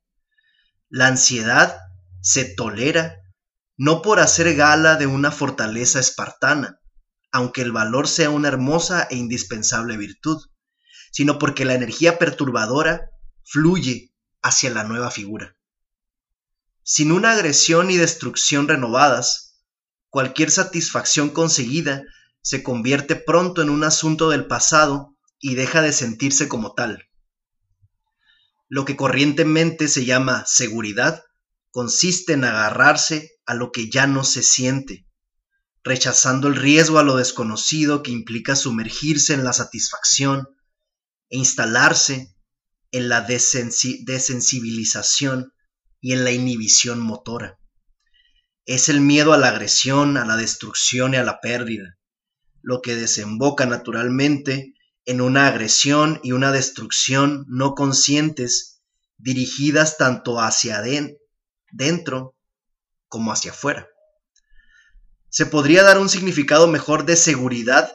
La 0.90 1.06
ansiedad 1.06 1.78
se 2.22 2.56
tolera 2.56 3.18
no 3.78 4.02
por 4.02 4.20
hacer 4.20 4.56
gala 4.56 4.96
de 4.96 5.06
una 5.06 5.32
fortaleza 5.32 6.00
espartana, 6.00 6.80
aunque 7.32 7.62
el 7.62 7.72
valor 7.72 8.08
sea 8.08 8.32
una 8.32 8.48
hermosa 8.48 9.08
e 9.10 9.16
indispensable 9.16 9.98
virtud, 9.98 10.42
sino 11.12 11.38
porque 11.38 11.64
la 11.64 11.76
energía 11.76 12.18
perturbadora 12.18 13.12
fluye 13.44 14.12
hacia 14.42 14.72
la 14.72 14.84
nueva 14.84 15.12
figura. 15.12 15.56
Sin 16.84 17.12
una 17.12 17.34
agresión 17.34 17.92
y 17.92 17.98
destrucción 17.98 18.68
renovadas, 18.68 19.62
cualquier 20.10 20.50
satisfacción 20.50 21.30
conseguida 21.30 22.04
se 22.42 22.64
convierte 22.64 23.16
pronto 23.16 23.62
en 23.62 23.70
un 23.70 23.84
asunto 23.84 24.30
del 24.30 24.48
pasado 24.48 25.16
y 25.40 25.56
deja 25.56 25.82
de 25.82 25.94
sentirse 25.94 26.48
como 26.48 26.74
tal. 26.74 27.10
Lo 28.70 28.86
que 28.86 28.96
corrientemente 28.96 29.88
se 29.88 30.06
llama 30.06 30.46
seguridad 30.48 31.24
consiste 31.72 32.34
en 32.34 32.44
agarrarse 32.44 33.37
a 33.48 33.56
lo 33.56 33.72
que 33.72 33.90
ya 33.90 34.06
no 34.06 34.24
se 34.24 34.44
siente, 34.44 35.08
rechazando 35.84 36.48
el 36.50 36.56
riesgo 36.56 37.00
a 37.00 37.04
lo 37.04 37.16
desconocido 37.16 38.04
que 38.04 38.12
implica 38.12 38.56
sumergirse 38.56 39.34
en 39.34 39.44
la 39.44 39.54
satisfacción 39.54 40.48
e 41.30 41.38
instalarse 41.38 42.36
en 42.92 43.10
la 43.10 43.22
desensibilización 43.22 45.52
y 46.02 46.14
en 46.14 46.24
la 46.24 46.32
inhibición 46.32 47.00
motora. 47.00 47.60
Es 48.66 48.90
el 48.90 49.02
miedo 49.02 49.34
a 49.34 49.38
la 49.38 49.48
agresión, 49.48 50.18
a 50.18 50.26
la 50.26 50.36
destrucción 50.36 51.14
y 51.14 51.18
a 51.18 51.24
la 51.24 51.40
pérdida, 51.40 52.00
lo 52.62 52.82
que 52.82 52.96
desemboca 52.96 53.66
naturalmente 53.66 54.74
en 55.06 55.22
una 55.22 55.48
agresión 55.48 56.20
y 56.22 56.34
una 56.34 56.52
destrucción 56.52 57.46
no 57.48 57.76
conscientes 57.76 58.82
dirigidas 59.18 59.98
tanto 59.98 60.42
hacia 60.42 60.84
dentro 61.72 62.37
como 63.08 63.32
hacia 63.32 63.52
afuera. 63.52 63.88
Se 65.30 65.46
podría 65.46 65.84
dar 65.84 65.98
un 65.98 66.10
significado 66.10 66.68
mejor 66.68 67.06
de 67.06 67.16
seguridad 67.16 67.92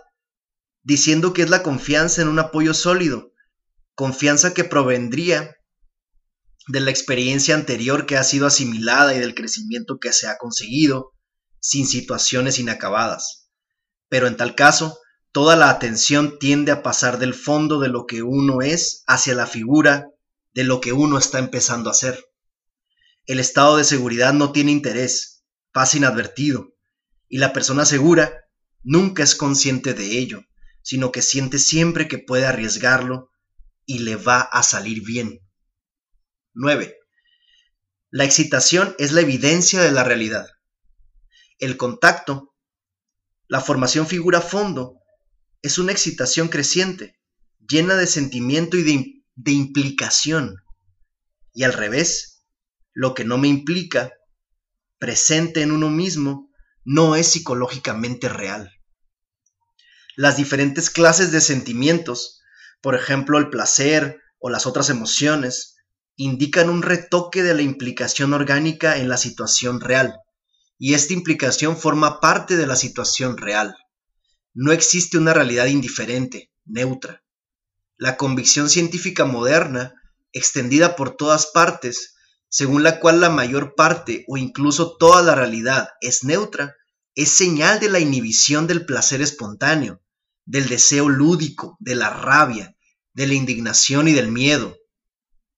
diciendo 0.82 1.32
que 1.32 1.42
es 1.42 1.50
la 1.50 1.62
confianza 1.62 2.22
en 2.22 2.28
un 2.28 2.38
apoyo 2.38 2.74
sólido, 2.74 3.32
confianza 3.94 4.54
que 4.54 4.64
provendría 4.64 5.56
de 6.68 6.80
la 6.80 6.90
experiencia 6.90 7.54
anterior 7.54 8.06
que 8.06 8.16
ha 8.16 8.24
sido 8.24 8.46
asimilada 8.46 9.14
y 9.14 9.18
del 9.18 9.34
crecimiento 9.34 9.98
que 9.98 10.12
se 10.12 10.28
ha 10.28 10.38
conseguido, 10.38 11.12
sin 11.60 11.86
situaciones 11.86 12.58
inacabadas. 12.58 13.48
Pero 14.08 14.26
en 14.26 14.36
tal 14.36 14.54
caso, 14.54 14.98
toda 15.32 15.56
la 15.56 15.70
atención 15.70 16.38
tiende 16.38 16.72
a 16.72 16.82
pasar 16.82 17.18
del 17.18 17.34
fondo 17.34 17.80
de 17.80 17.88
lo 17.88 18.06
que 18.06 18.22
uno 18.22 18.62
es 18.62 19.04
hacia 19.06 19.34
la 19.34 19.46
figura 19.46 20.08
de 20.54 20.64
lo 20.64 20.80
que 20.80 20.92
uno 20.92 21.18
está 21.18 21.38
empezando 21.38 21.90
a 21.90 21.94
ser. 21.94 22.22
El 23.26 23.38
estado 23.38 23.76
de 23.76 23.84
seguridad 23.84 24.32
no 24.32 24.50
tiene 24.52 24.72
interés, 24.72 25.44
pasa 25.72 25.96
inadvertido, 25.96 26.74
y 27.28 27.38
la 27.38 27.52
persona 27.52 27.84
segura 27.84 28.48
nunca 28.82 29.22
es 29.22 29.36
consciente 29.36 29.94
de 29.94 30.18
ello, 30.18 30.44
sino 30.82 31.12
que 31.12 31.22
siente 31.22 31.58
siempre 31.58 32.08
que 32.08 32.18
puede 32.18 32.46
arriesgarlo 32.46 33.30
y 33.86 34.00
le 34.00 34.16
va 34.16 34.40
a 34.40 34.62
salir 34.62 35.04
bien. 35.04 35.40
9. 36.54 36.96
La 38.10 38.24
excitación 38.24 38.94
es 38.98 39.12
la 39.12 39.20
evidencia 39.20 39.80
de 39.80 39.92
la 39.92 40.04
realidad. 40.04 40.46
El 41.58 41.76
contacto, 41.76 42.54
la 43.46 43.60
formación 43.60 44.06
figura-fondo, 44.06 44.98
es 45.62 45.78
una 45.78 45.92
excitación 45.92 46.48
creciente, 46.48 47.20
llena 47.60 47.94
de 47.94 48.08
sentimiento 48.08 48.76
y 48.76 48.82
de, 48.82 49.24
de 49.36 49.52
implicación. 49.52 50.56
Y 51.54 51.62
al 51.62 51.72
revés, 51.72 52.31
lo 52.92 53.14
que 53.14 53.24
no 53.24 53.38
me 53.38 53.48
implica, 53.48 54.12
presente 54.98 55.62
en 55.62 55.72
uno 55.72 55.90
mismo, 55.90 56.50
no 56.84 57.16
es 57.16 57.28
psicológicamente 57.28 58.28
real 58.28 58.70
las 60.16 60.36
diferentes 60.36 60.90
clases 60.90 61.32
de 61.32 61.40
sentimientos, 61.40 62.42
por 62.80 62.94
ejemplo 62.94 63.38
el 63.38 63.48
placer 63.48 64.20
o 64.38 64.50
las 64.50 64.66
otras 64.66 64.90
emociones, 64.90 65.76
indican 66.16 66.68
un 66.68 66.82
retoque 66.82 67.42
de 67.42 67.54
la 67.54 67.62
implicación 67.62 68.34
orgánica 68.34 68.98
en 68.98 69.08
la 69.08 69.16
situación 69.16 69.80
real, 69.80 70.20
y 70.78 70.94
esta 70.94 71.14
implicación 71.14 71.76
forma 71.76 72.20
parte 72.20 72.56
de 72.56 72.66
la 72.66 72.76
situación 72.76 73.38
real. 73.38 73.74
No 74.52 74.72
existe 74.72 75.16
una 75.16 75.32
realidad 75.32 75.66
indiferente, 75.66 76.50
neutra. 76.66 77.22
La 77.96 78.16
convicción 78.16 78.68
científica 78.68 79.24
moderna, 79.24 79.94
extendida 80.32 80.96
por 80.96 81.16
todas 81.16 81.46
partes, 81.46 82.11
según 82.52 82.82
la 82.82 83.00
cual 83.00 83.18
la 83.18 83.30
mayor 83.30 83.74
parte 83.74 84.26
o 84.28 84.36
incluso 84.36 84.98
toda 84.98 85.22
la 85.22 85.34
realidad 85.34 85.88
es 86.02 86.22
neutra, 86.22 86.76
es 87.14 87.30
señal 87.30 87.80
de 87.80 87.88
la 87.88 87.98
inhibición 87.98 88.66
del 88.66 88.84
placer 88.84 89.22
espontáneo, 89.22 90.02
del 90.44 90.68
deseo 90.68 91.08
lúdico, 91.08 91.78
de 91.80 91.94
la 91.94 92.10
rabia, 92.10 92.76
de 93.14 93.26
la 93.26 93.32
indignación 93.32 94.06
y 94.06 94.12
del 94.12 94.30
miedo, 94.30 94.76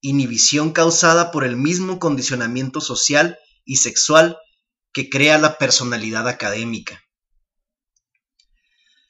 inhibición 0.02 0.70
causada 0.70 1.32
por 1.32 1.42
el 1.42 1.56
mismo 1.56 1.98
condicionamiento 1.98 2.80
social 2.80 3.38
y 3.64 3.78
sexual 3.78 4.38
que 4.92 5.10
crea 5.10 5.36
la 5.38 5.58
personalidad 5.58 6.28
académica. 6.28 7.02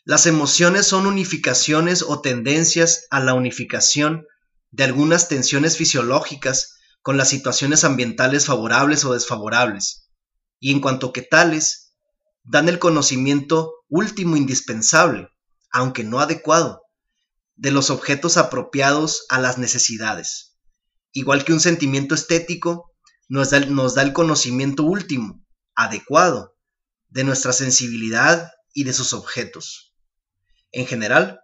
Las 0.05 0.25
emociones 0.25 0.87
son 0.87 1.07
unificaciones 1.07 2.01
o 2.01 2.23
tendencias 2.23 3.07
a 3.11 3.21
la 3.21 3.35
unificación 3.35 4.27
de 4.71 4.85
algunas 4.85 5.29
tensiones 5.29 5.77
fisiológicas 5.77 6.74
con 7.05 7.19
las 7.19 7.29
situaciones 7.29 7.85
ambientales 7.85 8.47
favorables 8.47 9.05
o 9.05 9.13
desfavorables, 9.13 10.09
y 10.59 10.73
en 10.73 10.81
cuanto 10.81 11.13
que 11.13 11.21
tales, 11.21 11.93
dan 12.45 12.67
el 12.67 12.79
conocimiento 12.79 13.75
último 13.91 14.39
indispensable, 14.39 15.29
aunque 15.71 16.03
no 16.03 16.21
adecuado, 16.21 16.81
de 17.57 17.73
los 17.73 17.91
objetos 17.91 18.39
apropiados 18.39 19.27
a 19.29 19.39
las 19.39 19.59
necesidades. 19.59 20.57
Igual 21.13 21.45
que 21.45 21.53
un 21.53 21.61
sentimiento 21.61 22.15
estético 22.15 22.91
nos 23.29 23.51
da, 23.51 23.61
nos 23.61 23.95
da 23.95 24.01
el 24.01 24.15
conocimiento 24.15 24.85
último, 24.85 25.45
adecuado, 25.75 26.57
de 27.11 27.23
nuestra 27.25 27.53
sensibilidad 27.53 28.51
y 28.73 28.85
de 28.85 28.95
sus 28.95 29.13
objetos. 29.13 29.95
En 30.73 30.87
general, 30.87 31.41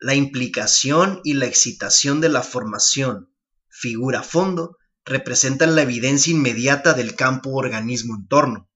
la 0.00 0.14
implicación 0.14 1.22
y 1.24 1.32
la 1.32 1.46
excitación 1.46 2.20
de 2.20 2.28
la 2.28 2.42
formación, 2.42 3.32
figura 3.70 4.22
fondo, 4.22 4.77
representan 5.08 5.74
la 5.74 5.82
evidencia 5.82 6.32
inmediata 6.32 6.94
del 6.94 7.14
campo 7.14 7.50
organismo 7.50 8.14
entorno. 8.14 8.68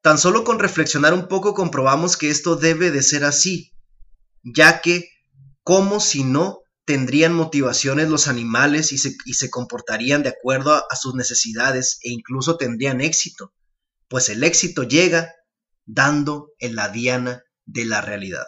Tan 0.00 0.18
solo 0.18 0.44
con 0.44 0.58
reflexionar 0.58 1.12
un 1.12 1.28
poco 1.28 1.54
comprobamos 1.54 2.16
que 2.16 2.30
esto 2.30 2.56
debe 2.56 2.90
de 2.90 3.02
ser 3.02 3.24
así, 3.24 3.72
ya 4.42 4.80
que, 4.80 5.10
¿cómo 5.64 6.00
si 6.00 6.22
no 6.22 6.60
tendrían 6.84 7.34
motivaciones 7.34 8.08
los 8.08 8.28
animales 8.28 8.92
y 8.92 8.98
se, 8.98 9.50
comportarían 9.50 10.22
de 10.22 10.30
acuerdo 10.30 10.72
a, 10.72 10.84
a 10.88 10.96
sus 10.96 11.14
necesidades 11.14 11.98
e 12.02 12.10
incluso 12.10 12.56
tendrían 12.56 13.00
éxito? 13.00 13.52
Pues 14.06 14.28
el 14.28 14.44
éxito 14.44 14.84
llega 14.84 15.34
dando 15.84 16.52
en 16.60 16.76
la 16.76 16.88
diana 16.88 17.42
de 17.66 17.84
la 17.84 18.00
realidad. 18.00 18.46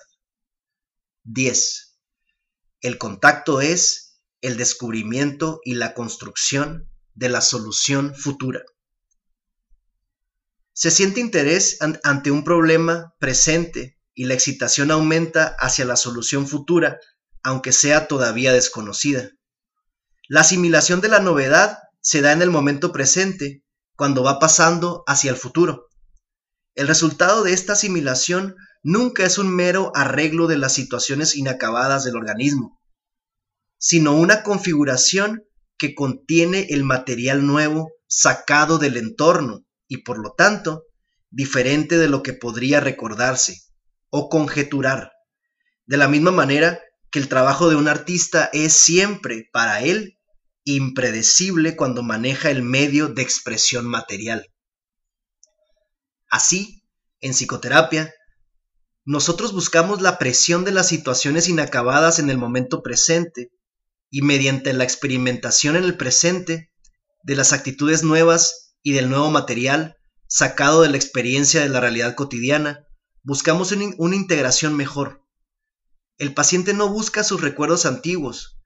10. 1.24 1.98
El 2.80 2.96
contacto 2.96 3.60
es 3.60 4.09
el 4.40 4.56
descubrimiento 4.56 5.60
y 5.64 5.74
la 5.74 5.94
construcción 5.94 6.90
de 7.14 7.28
la 7.28 7.40
solución 7.40 8.14
futura. 8.14 8.62
Se 10.72 10.90
siente 10.90 11.20
interés 11.20 11.78
ante 12.02 12.30
un 12.30 12.42
problema 12.42 13.14
presente 13.18 13.98
y 14.14 14.24
la 14.24 14.34
excitación 14.34 14.90
aumenta 14.90 15.56
hacia 15.58 15.84
la 15.84 15.96
solución 15.96 16.46
futura, 16.46 16.98
aunque 17.42 17.72
sea 17.72 18.08
todavía 18.08 18.52
desconocida. 18.52 19.30
La 20.28 20.40
asimilación 20.40 21.00
de 21.00 21.08
la 21.08 21.20
novedad 21.20 21.78
se 22.00 22.22
da 22.22 22.32
en 22.32 22.40
el 22.40 22.50
momento 22.50 22.92
presente, 22.92 23.64
cuando 23.96 24.22
va 24.22 24.38
pasando 24.38 25.04
hacia 25.06 25.30
el 25.30 25.36
futuro. 25.36 25.88
El 26.74 26.88
resultado 26.88 27.42
de 27.42 27.52
esta 27.52 27.74
asimilación 27.74 28.56
nunca 28.82 29.24
es 29.24 29.36
un 29.36 29.54
mero 29.54 29.92
arreglo 29.94 30.46
de 30.46 30.56
las 30.56 30.72
situaciones 30.72 31.36
inacabadas 31.36 32.04
del 32.04 32.16
organismo, 32.16 32.79
sino 33.82 34.14
una 34.14 34.42
configuración 34.42 35.42
que 35.78 35.94
contiene 35.94 36.66
el 36.68 36.84
material 36.84 37.46
nuevo 37.46 37.90
sacado 38.06 38.78
del 38.78 38.98
entorno 38.98 39.64
y 39.88 40.02
por 40.02 40.18
lo 40.18 40.34
tanto 40.34 40.84
diferente 41.30 41.96
de 41.96 42.08
lo 42.08 42.22
que 42.22 42.34
podría 42.34 42.80
recordarse 42.80 43.62
o 44.10 44.28
conjeturar, 44.28 45.12
de 45.86 45.96
la 45.96 46.08
misma 46.08 46.30
manera 46.30 46.78
que 47.10 47.20
el 47.20 47.28
trabajo 47.28 47.70
de 47.70 47.76
un 47.76 47.88
artista 47.88 48.50
es 48.52 48.74
siempre 48.74 49.48
para 49.50 49.80
él 49.80 50.18
impredecible 50.64 51.74
cuando 51.74 52.02
maneja 52.02 52.50
el 52.50 52.62
medio 52.62 53.08
de 53.08 53.22
expresión 53.22 53.86
material. 53.86 54.46
Así, 56.28 56.84
en 57.20 57.32
psicoterapia, 57.32 58.12
nosotros 59.06 59.54
buscamos 59.54 60.02
la 60.02 60.18
presión 60.18 60.64
de 60.64 60.72
las 60.72 60.88
situaciones 60.88 61.48
inacabadas 61.48 62.18
en 62.18 62.28
el 62.28 62.36
momento 62.36 62.82
presente 62.82 63.50
y 64.10 64.22
mediante 64.22 64.72
la 64.72 64.84
experimentación 64.84 65.76
en 65.76 65.84
el 65.84 65.96
presente 65.96 66.72
de 67.22 67.36
las 67.36 67.52
actitudes 67.52 68.02
nuevas 68.02 68.74
y 68.82 68.92
del 68.92 69.08
nuevo 69.08 69.30
material 69.30 69.96
sacado 70.26 70.82
de 70.82 70.88
la 70.88 70.96
experiencia 70.96 71.60
de 71.60 71.68
la 71.68 71.80
realidad 71.80 72.14
cotidiana, 72.14 72.86
buscamos 73.22 73.72
una 73.72 74.16
integración 74.16 74.76
mejor. 74.76 75.24
El 76.18 76.34
paciente 76.34 76.74
no 76.74 76.88
busca 76.88 77.24
sus 77.24 77.40
recuerdos 77.40 77.86
antiguos, 77.86 78.58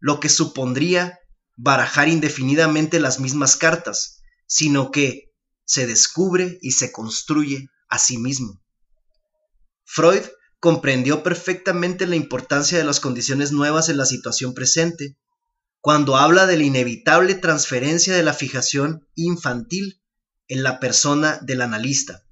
lo 0.00 0.20
que 0.20 0.28
supondría 0.28 1.18
barajar 1.56 2.08
indefinidamente 2.08 2.98
las 3.00 3.20
mismas 3.20 3.56
cartas, 3.56 4.20
sino 4.46 4.90
que 4.90 5.32
se 5.64 5.86
descubre 5.86 6.58
y 6.60 6.72
se 6.72 6.92
construye 6.92 7.68
a 7.88 7.98
sí 7.98 8.18
mismo. 8.18 8.60
Freud 9.84 10.22
comprendió 10.64 11.22
perfectamente 11.22 12.06
la 12.06 12.16
importancia 12.16 12.78
de 12.78 12.84
las 12.84 12.98
condiciones 12.98 13.52
nuevas 13.52 13.90
en 13.90 13.98
la 13.98 14.06
situación 14.06 14.54
presente, 14.54 15.14
cuando 15.82 16.16
habla 16.16 16.46
de 16.46 16.56
la 16.56 16.64
inevitable 16.64 17.34
transferencia 17.34 18.14
de 18.14 18.22
la 18.22 18.32
fijación 18.32 19.06
infantil 19.14 20.00
en 20.48 20.62
la 20.62 20.80
persona 20.80 21.38
del 21.42 21.60
analista. 21.60 22.24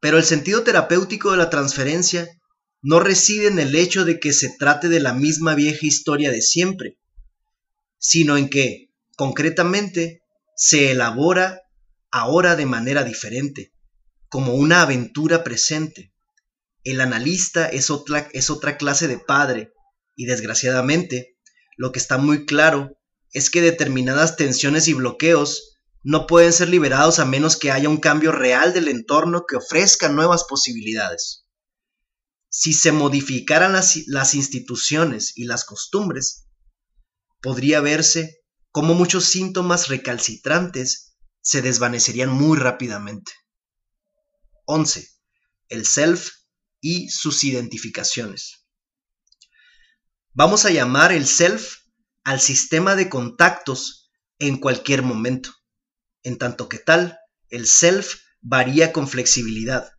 Pero 0.00 0.16
el 0.16 0.24
sentido 0.24 0.62
terapéutico 0.62 1.32
de 1.32 1.36
la 1.36 1.50
transferencia 1.50 2.26
no 2.80 3.00
reside 3.00 3.48
en 3.48 3.58
el 3.58 3.74
hecho 3.74 4.06
de 4.06 4.18
que 4.18 4.32
se 4.32 4.48
trate 4.58 4.88
de 4.88 5.00
la 5.00 5.12
misma 5.12 5.54
vieja 5.54 5.84
historia 5.84 6.30
de 6.30 6.40
siempre, 6.40 6.98
sino 7.98 8.38
en 8.38 8.48
que, 8.48 8.88
concretamente, 9.18 10.22
se 10.56 10.92
elabora 10.92 11.64
ahora 12.10 12.56
de 12.56 12.64
manera 12.64 13.04
diferente, 13.04 13.74
como 14.30 14.54
una 14.54 14.80
aventura 14.80 15.44
presente. 15.44 16.11
El 16.84 17.00
analista 17.00 17.68
es 17.68 17.90
otra, 17.90 18.28
es 18.32 18.50
otra 18.50 18.76
clase 18.76 19.08
de 19.08 19.18
padre, 19.18 19.72
y 20.16 20.26
desgraciadamente, 20.26 21.38
lo 21.76 21.92
que 21.92 21.98
está 21.98 22.18
muy 22.18 22.44
claro 22.44 22.98
es 23.32 23.50
que 23.50 23.62
determinadas 23.62 24.36
tensiones 24.36 24.88
y 24.88 24.94
bloqueos 24.94 25.78
no 26.02 26.26
pueden 26.26 26.52
ser 26.52 26.68
liberados 26.68 27.18
a 27.18 27.24
menos 27.24 27.56
que 27.56 27.70
haya 27.70 27.88
un 27.88 27.98
cambio 27.98 28.32
real 28.32 28.72
del 28.74 28.88
entorno 28.88 29.44
que 29.46 29.56
ofrezca 29.56 30.08
nuevas 30.08 30.44
posibilidades. 30.44 31.46
Si 32.48 32.72
se 32.74 32.92
modificaran 32.92 33.72
las, 33.72 33.96
las 34.06 34.34
instituciones 34.34 35.32
y 35.36 35.44
las 35.44 35.64
costumbres, 35.64 36.48
podría 37.40 37.80
verse 37.80 38.40
cómo 38.72 38.94
muchos 38.94 39.24
síntomas 39.24 39.88
recalcitrantes 39.88 41.16
se 41.40 41.62
desvanecerían 41.62 42.30
muy 42.30 42.58
rápidamente. 42.58 43.32
11. 44.66 45.08
El 45.68 45.86
self 45.86 46.30
y 46.82 47.08
sus 47.08 47.44
identificaciones. 47.44 48.66
Vamos 50.34 50.66
a 50.66 50.70
llamar 50.70 51.12
el 51.12 51.26
self 51.26 51.76
al 52.24 52.40
sistema 52.40 52.94
de 52.94 53.08
contactos 53.08 54.12
en 54.38 54.58
cualquier 54.58 55.02
momento. 55.02 55.54
En 56.22 56.36
tanto 56.36 56.68
que 56.68 56.78
tal, 56.78 57.18
el 57.48 57.66
self 57.66 58.16
varía 58.42 58.92
con 58.92 59.08
flexibilidad, 59.08 59.92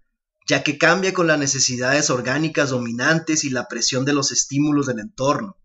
ya 0.47 0.61
que 0.61 0.77
cambia 0.77 1.13
con 1.13 1.25
las 1.25 1.39
necesidades 1.39 2.11
orgánicas 2.11 2.69
dominantes 2.69 3.43
y 3.43 3.49
la 3.49 3.67
presión 3.67 4.05
de 4.05 4.13
los 4.13 4.31
estímulos 4.31 4.85
del 4.85 4.99
entorno 4.99 5.57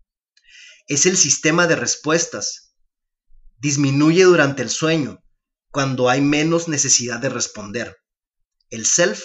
es 0.89 1.05
el 1.05 1.15
sistema 1.17 1.67
de 1.67 1.75
respuestas. 1.75 2.73
Disminuye 3.59 4.23
durante 4.23 4.63
el 4.63 4.71
sueño, 4.71 5.23
cuando 5.71 6.09
hay 6.09 6.19
menos 6.19 6.67
necesidad 6.67 7.19
de 7.19 7.29
responder. 7.29 7.97
El 8.71 8.87
self 8.87 9.21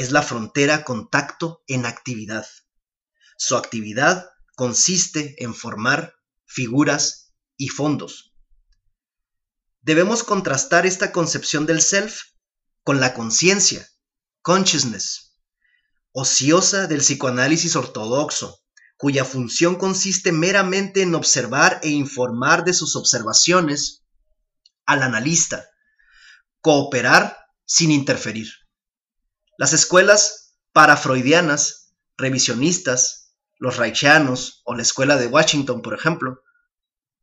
es 0.00 0.12
la 0.12 0.22
frontera 0.22 0.82
contacto 0.82 1.62
en 1.66 1.84
actividad. 1.84 2.46
Su 3.36 3.56
actividad 3.56 4.30
consiste 4.56 5.42
en 5.44 5.54
formar 5.54 6.14
figuras 6.46 7.34
y 7.58 7.68
fondos. 7.68 8.34
Debemos 9.82 10.24
contrastar 10.24 10.86
esta 10.86 11.12
concepción 11.12 11.66
del 11.66 11.82
self 11.82 12.22
con 12.82 12.98
la 12.98 13.12
conciencia, 13.12 13.86
consciousness, 14.40 15.36
ociosa 16.12 16.86
del 16.86 17.00
psicoanálisis 17.00 17.76
ortodoxo, 17.76 18.62
cuya 18.96 19.26
función 19.26 19.76
consiste 19.76 20.32
meramente 20.32 21.02
en 21.02 21.14
observar 21.14 21.78
e 21.82 21.90
informar 21.90 22.64
de 22.64 22.72
sus 22.72 22.96
observaciones 22.96 24.02
al 24.86 25.02
analista, 25.02 25.68
cooperar 26.62 27.36
sin 27.66 27.90
interferir. 27.90 28.59
Las 29.60 29.74
escuelas 29.74 30.54
parafreudianas, 30.72 31.92
revisionistas, 32.16 33.34
los 33.58 33.76
reichianos 33.76 34.62
o 34.64 34.74
la 34.74 34.80
escuela 34.80 35.18
de 35.18 35.26
Washington, 35.26 35.82
por 35.82 35.92
ejemplo, 35.92 36.40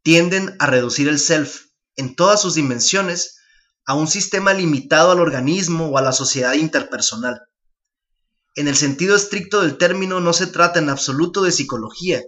tienden 0.03 0.55
a 0.59 0.67
reducir 0.67 1.07
el 1.07 1.17
self 1.17 1.69
en 1.95 2.15
todas 2.15 2.39
sus 2.39 2.53
dimensiones 2.53 3.39
a 3.87 3.95
un 3.95 4.07
sistema 4.07 4.53
limitado 4.53 5.09
al 5.09 5.19
organismo 5.19 5.87
o 5.87 5.97
a 5.97 6.03
la 6.03 6.11
sociedad 6.11 6.53
interpersonal. 6.53 7.41
En 8.53 8.67
el 8.67 8.75
sentido 8.75 9.15
estricto 9.15 9.61
del 9.61 9.79
término 9.79 10.19
no 10.19 10.31
se 10.31 10.45
trata 10.45 10.77
en 10.77 10.89
absoluto 10.89 11.41
de 11.41 11.51
psicología, 11.51 12.21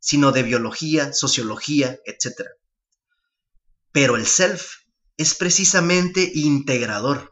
sino 0.00 0.32
de 0.32 0.42
biología, 0.42 1.12
sociología, 1.12 2.00
etc. 2.04 2.48
Pero 3.92 4.16
el 4.16 4.26
self 4.26 4.78
es 5.16 5.36
precisamente 5.36 6.32
integrador. 6.34 7.31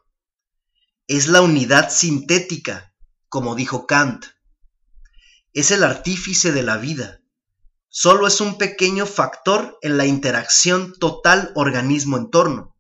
Es 1.12 1.27
la 1.27 1.42
unidad 1.42 1.90
sintética, 1.90 2.94
como 3.29 3.57
dijo 3.57 3.85
Kant. 3.85 4.27
Es 5.53 5.73
el 5.73 5.83
artífice 5.83 6.53
de 6.53 6.62
la 6.62 6.77
vida. 6.77 7.20
Solo 7.88 8.29
es 8.29 8.40
un 8.40 8.59
pequeño 8.59 9.07
factor 9.07 9.77
en 9.83 9.96
la 9.96 10.07
interacción 10.07 10.94
total 11.01 11.51
organismo-entorno. 11.57 12.77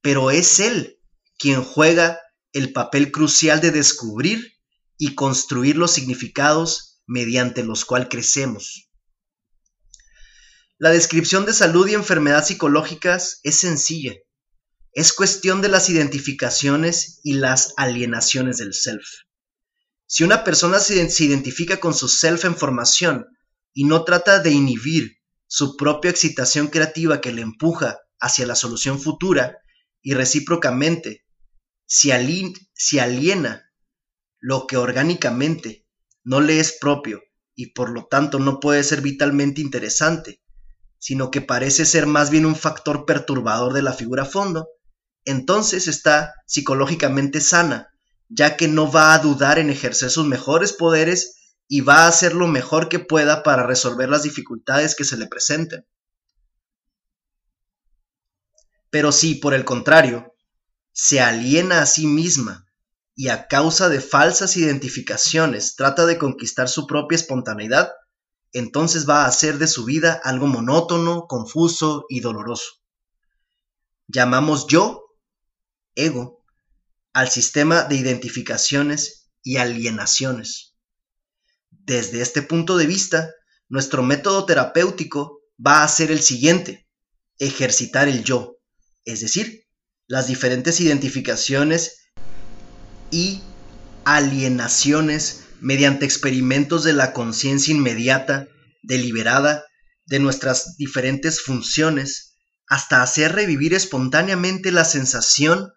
Pero 0.00 0.32
es 0.32 0.58
él 0.58 0.98
quien 1.38 1.62
juega 1.62 2.18
el 2.52 2.72
papel 2.72 3.12
crucial 3.12 3.60
de 3.60 3.70
descubrir 3.70 4.54
y 4.98 5.14
construir 5.14 5.76
los 5.76 5.92
significados 5.92 7.02
mediante 7.06 7.62
los 7.62 7.84
cuales 7.84 8.08
crecemos. 8.10 8.90
La 10.78 10.90
descripción 10.90 11.46
de 11.46 11.52
salud 11.52 11.86
y 11.86 11.94
enfermedad 11.94 12.44
psicológicas 12.44 13.38
es 13.44 13.58
sencilla. 13.58 14.14
Es 14.94 15.12
cuestión 15.12 15.60
de 15.60 15.68
las 15.68 15.90
identificaciones 15.90 17.18
y 17.24 17.34
las 17.34 17.74
alienaciones 17.76 18.58
del 18.58 18.74
self. 18.74 19.04
Si 20.06 20.22
una 20.22 20.44
persona 20.44 20.78
se 20.78 20.94
identifica 21.24 21.78
con 21.78 21.94
su 21.94 22.06
self 22.06 22.44
en 22.44 22.56
formación 22.56 23.26
y 23.72 23.84
no 23.84 24.04
trata 24.04 24.38
de 24.38 24.50
inhibir 24.50 25.18
su 25.48 25.76
propia 25.76 26.12
excitación 26.12 26.68
creativa 26.68 27.20
que 27.20 27.32
le 27.32 27.42
empuja 27.42 27.98
hacia 28.20 28.46
la 28.46 28.54
solución 28.54 29.00
futura 29.00 29.58
y 30.00 30.14
recíprocamente, 30.14 31.24
si, 31.86 32.12
aliena 32.12 33.70
lo 34.38 34.66
que 34.68 34.76
orgánicamente 34.76 35.86
no 36.22 36.40
le 36.40 36.60
es 36.60 36.78
propio 36.80 37.20
y 37.56 37.72
por 37.72 37.90
lo 37.90 38.06
tanto 38.06 38.38
no 38.38 38.60
puede 38.60 38.84
ser 38.84 39.00
vitalmente 39.00 39.60
interesante, 39.60 40.40
sino 40.98 41.32
que 41.32 41.40
parece 41.40 41.84
ser 41.84 42.06
más 42.06 42.30
bien 42.30 42.46
un 42.46 42.54
factor 42.54 43.06
perturbador 43.06 43.72
de 43.72 43.82
la 43.82 43.92
figura 43.92 44.24
fondo, 44.24 44.68
entonces 45.24 45.88
está 45.88 46.34
psicológicamente 46.46 47.40
sana, 47.40 47.88
ya 48.28 48.56
que 48.56 48.68
no 48.68 48.90
va 48.90 49.14
a 49.14 49.18
dudar 49.18 49.58
en 49.58 49.70
ejercer 49.70 50.10
sus 50.10 50.26
mejores 50.26 50.72
poderes 50.72 51.36
y 51.68 51.80
va 51.80 52.04
a 52.04 52.08
hacer 52.08 52.34
lo 52.34 52.46
mejor 52.46 52.88
que 52.88 52.98
pueda 52.98 53.42
para 53.42 53.66
resolver 53.66 54.08
las 54.08 54.22
dificultades 54.22 54.94
que 54.94 55.04
se 55.04 55.16
le 55.16 55.26
presenten. 55.26 55.86
Pero 58.90 59.12
si, 59.12 59.34
por 59.34 59.54
el 59.54 59.64
contrario, 59.64 60.34
se 60.92 61.20
aliena 61.20 61.82
a 61.82 61.86
sí 61.86 62.06
misma 62.06 62.66
y 63.16 63.28
a 63.28 63.48
causa 63.48 63.88
de 63.88 64.00
falsas 64.00 64.56
identificaciones 64.56 65.76
trata 65.76 66.06
de 66.06 66.18
conquistar 66.18 66.68
su 66.68 66.86
propia 66.86 67.16
espontaneidad, 67.16 67.92
entonces 68.52 69.08
va 69.08 69.24
a 69.24 69.26
hacer 69.26 69.58
de 69.58 69.66
su 69.66 69.84
vida 69.84 70.20
algo 70.22 70.46
monótono, 70.46 71.26
confuso 71.26 72.04
y 72.08 72.20
doloroso. 72.20 72.70
Llamamos 74.06 74.66
yo, 74.68 75.03
ego, 75.94 76.44
al 77.12 77.30
sistema 77.30 77.84
de 77.84 77.96
identificaciones 77.96 79.30
y 79.42 79.58
alienaciones. 79.58 80.76
Desde 81.70 82.20
este 82.22 82.42
punto 82.42 82.76
de 82.76 82.86
vista, 82.86 83.30
nuestro 83.68 84.02
método 84.02 84.46
terapéutico 84.46 85.40
va 85.64 85.84
a 85.84 85.88
ser 85.88 86.10
el 86.10 86.20
siguiente, 86.20 86.88
ejercitar 87.38 88.08
el 88.08 88.24
yo, 88.24 88.58
es 89.04 89.20
decir, 89.20 89.64
las 90.06 90.26
diferentes 90.26 90.80
identificaciones 90.80 92.10
y 93.10 93.42
alienaciones 94.04 95.44
mediante 95.60 96.04
experimentos 96.04 96.84
de 96.84 96.92
la 96.92 97.12
conciencia 97.12 97.74
inmediata, 97.74 98.48
deliberada, 98.82 99.64
de 100.06 100.18
nuestras 100.18 100.76
diferentes 100.76 101.40
funciones, 101.40 102.36
hasta 102.66 103.02
hacer 103.02 103.32
revivir 103.32 103.72
espontáneamente 103.72 104.72
la 104.72 104.84
sensación 104.84 105.72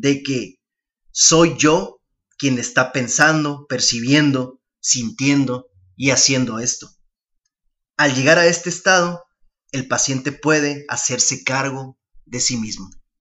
de 0.00 0.22
que 0.22 0.60
soy 1.10 1.56
yo 1.56 2.00
quien 2.38 2.58
está 2.58 2.92
pensando, 2.92 3.66
percibiendo, 3.66 4.60
sintiendo 4.78 5.68
y 5.96 6.10
haciendo 6.10 6.58
esto. 6.58 6.90
Al 7.96 8.14
llegar 8.14 8.38
a 8.38 8.46
este 8.46 8.68
estado, 8.68 9.24
el 9.72 9.88
paciente 9.88 10.32
puede 10.32 10.84
hacerse 10.88 11.44
cargo 11.44 11.98
de 12.26 12.40
sí 12.40 12.58
mismo. 12.58 12.90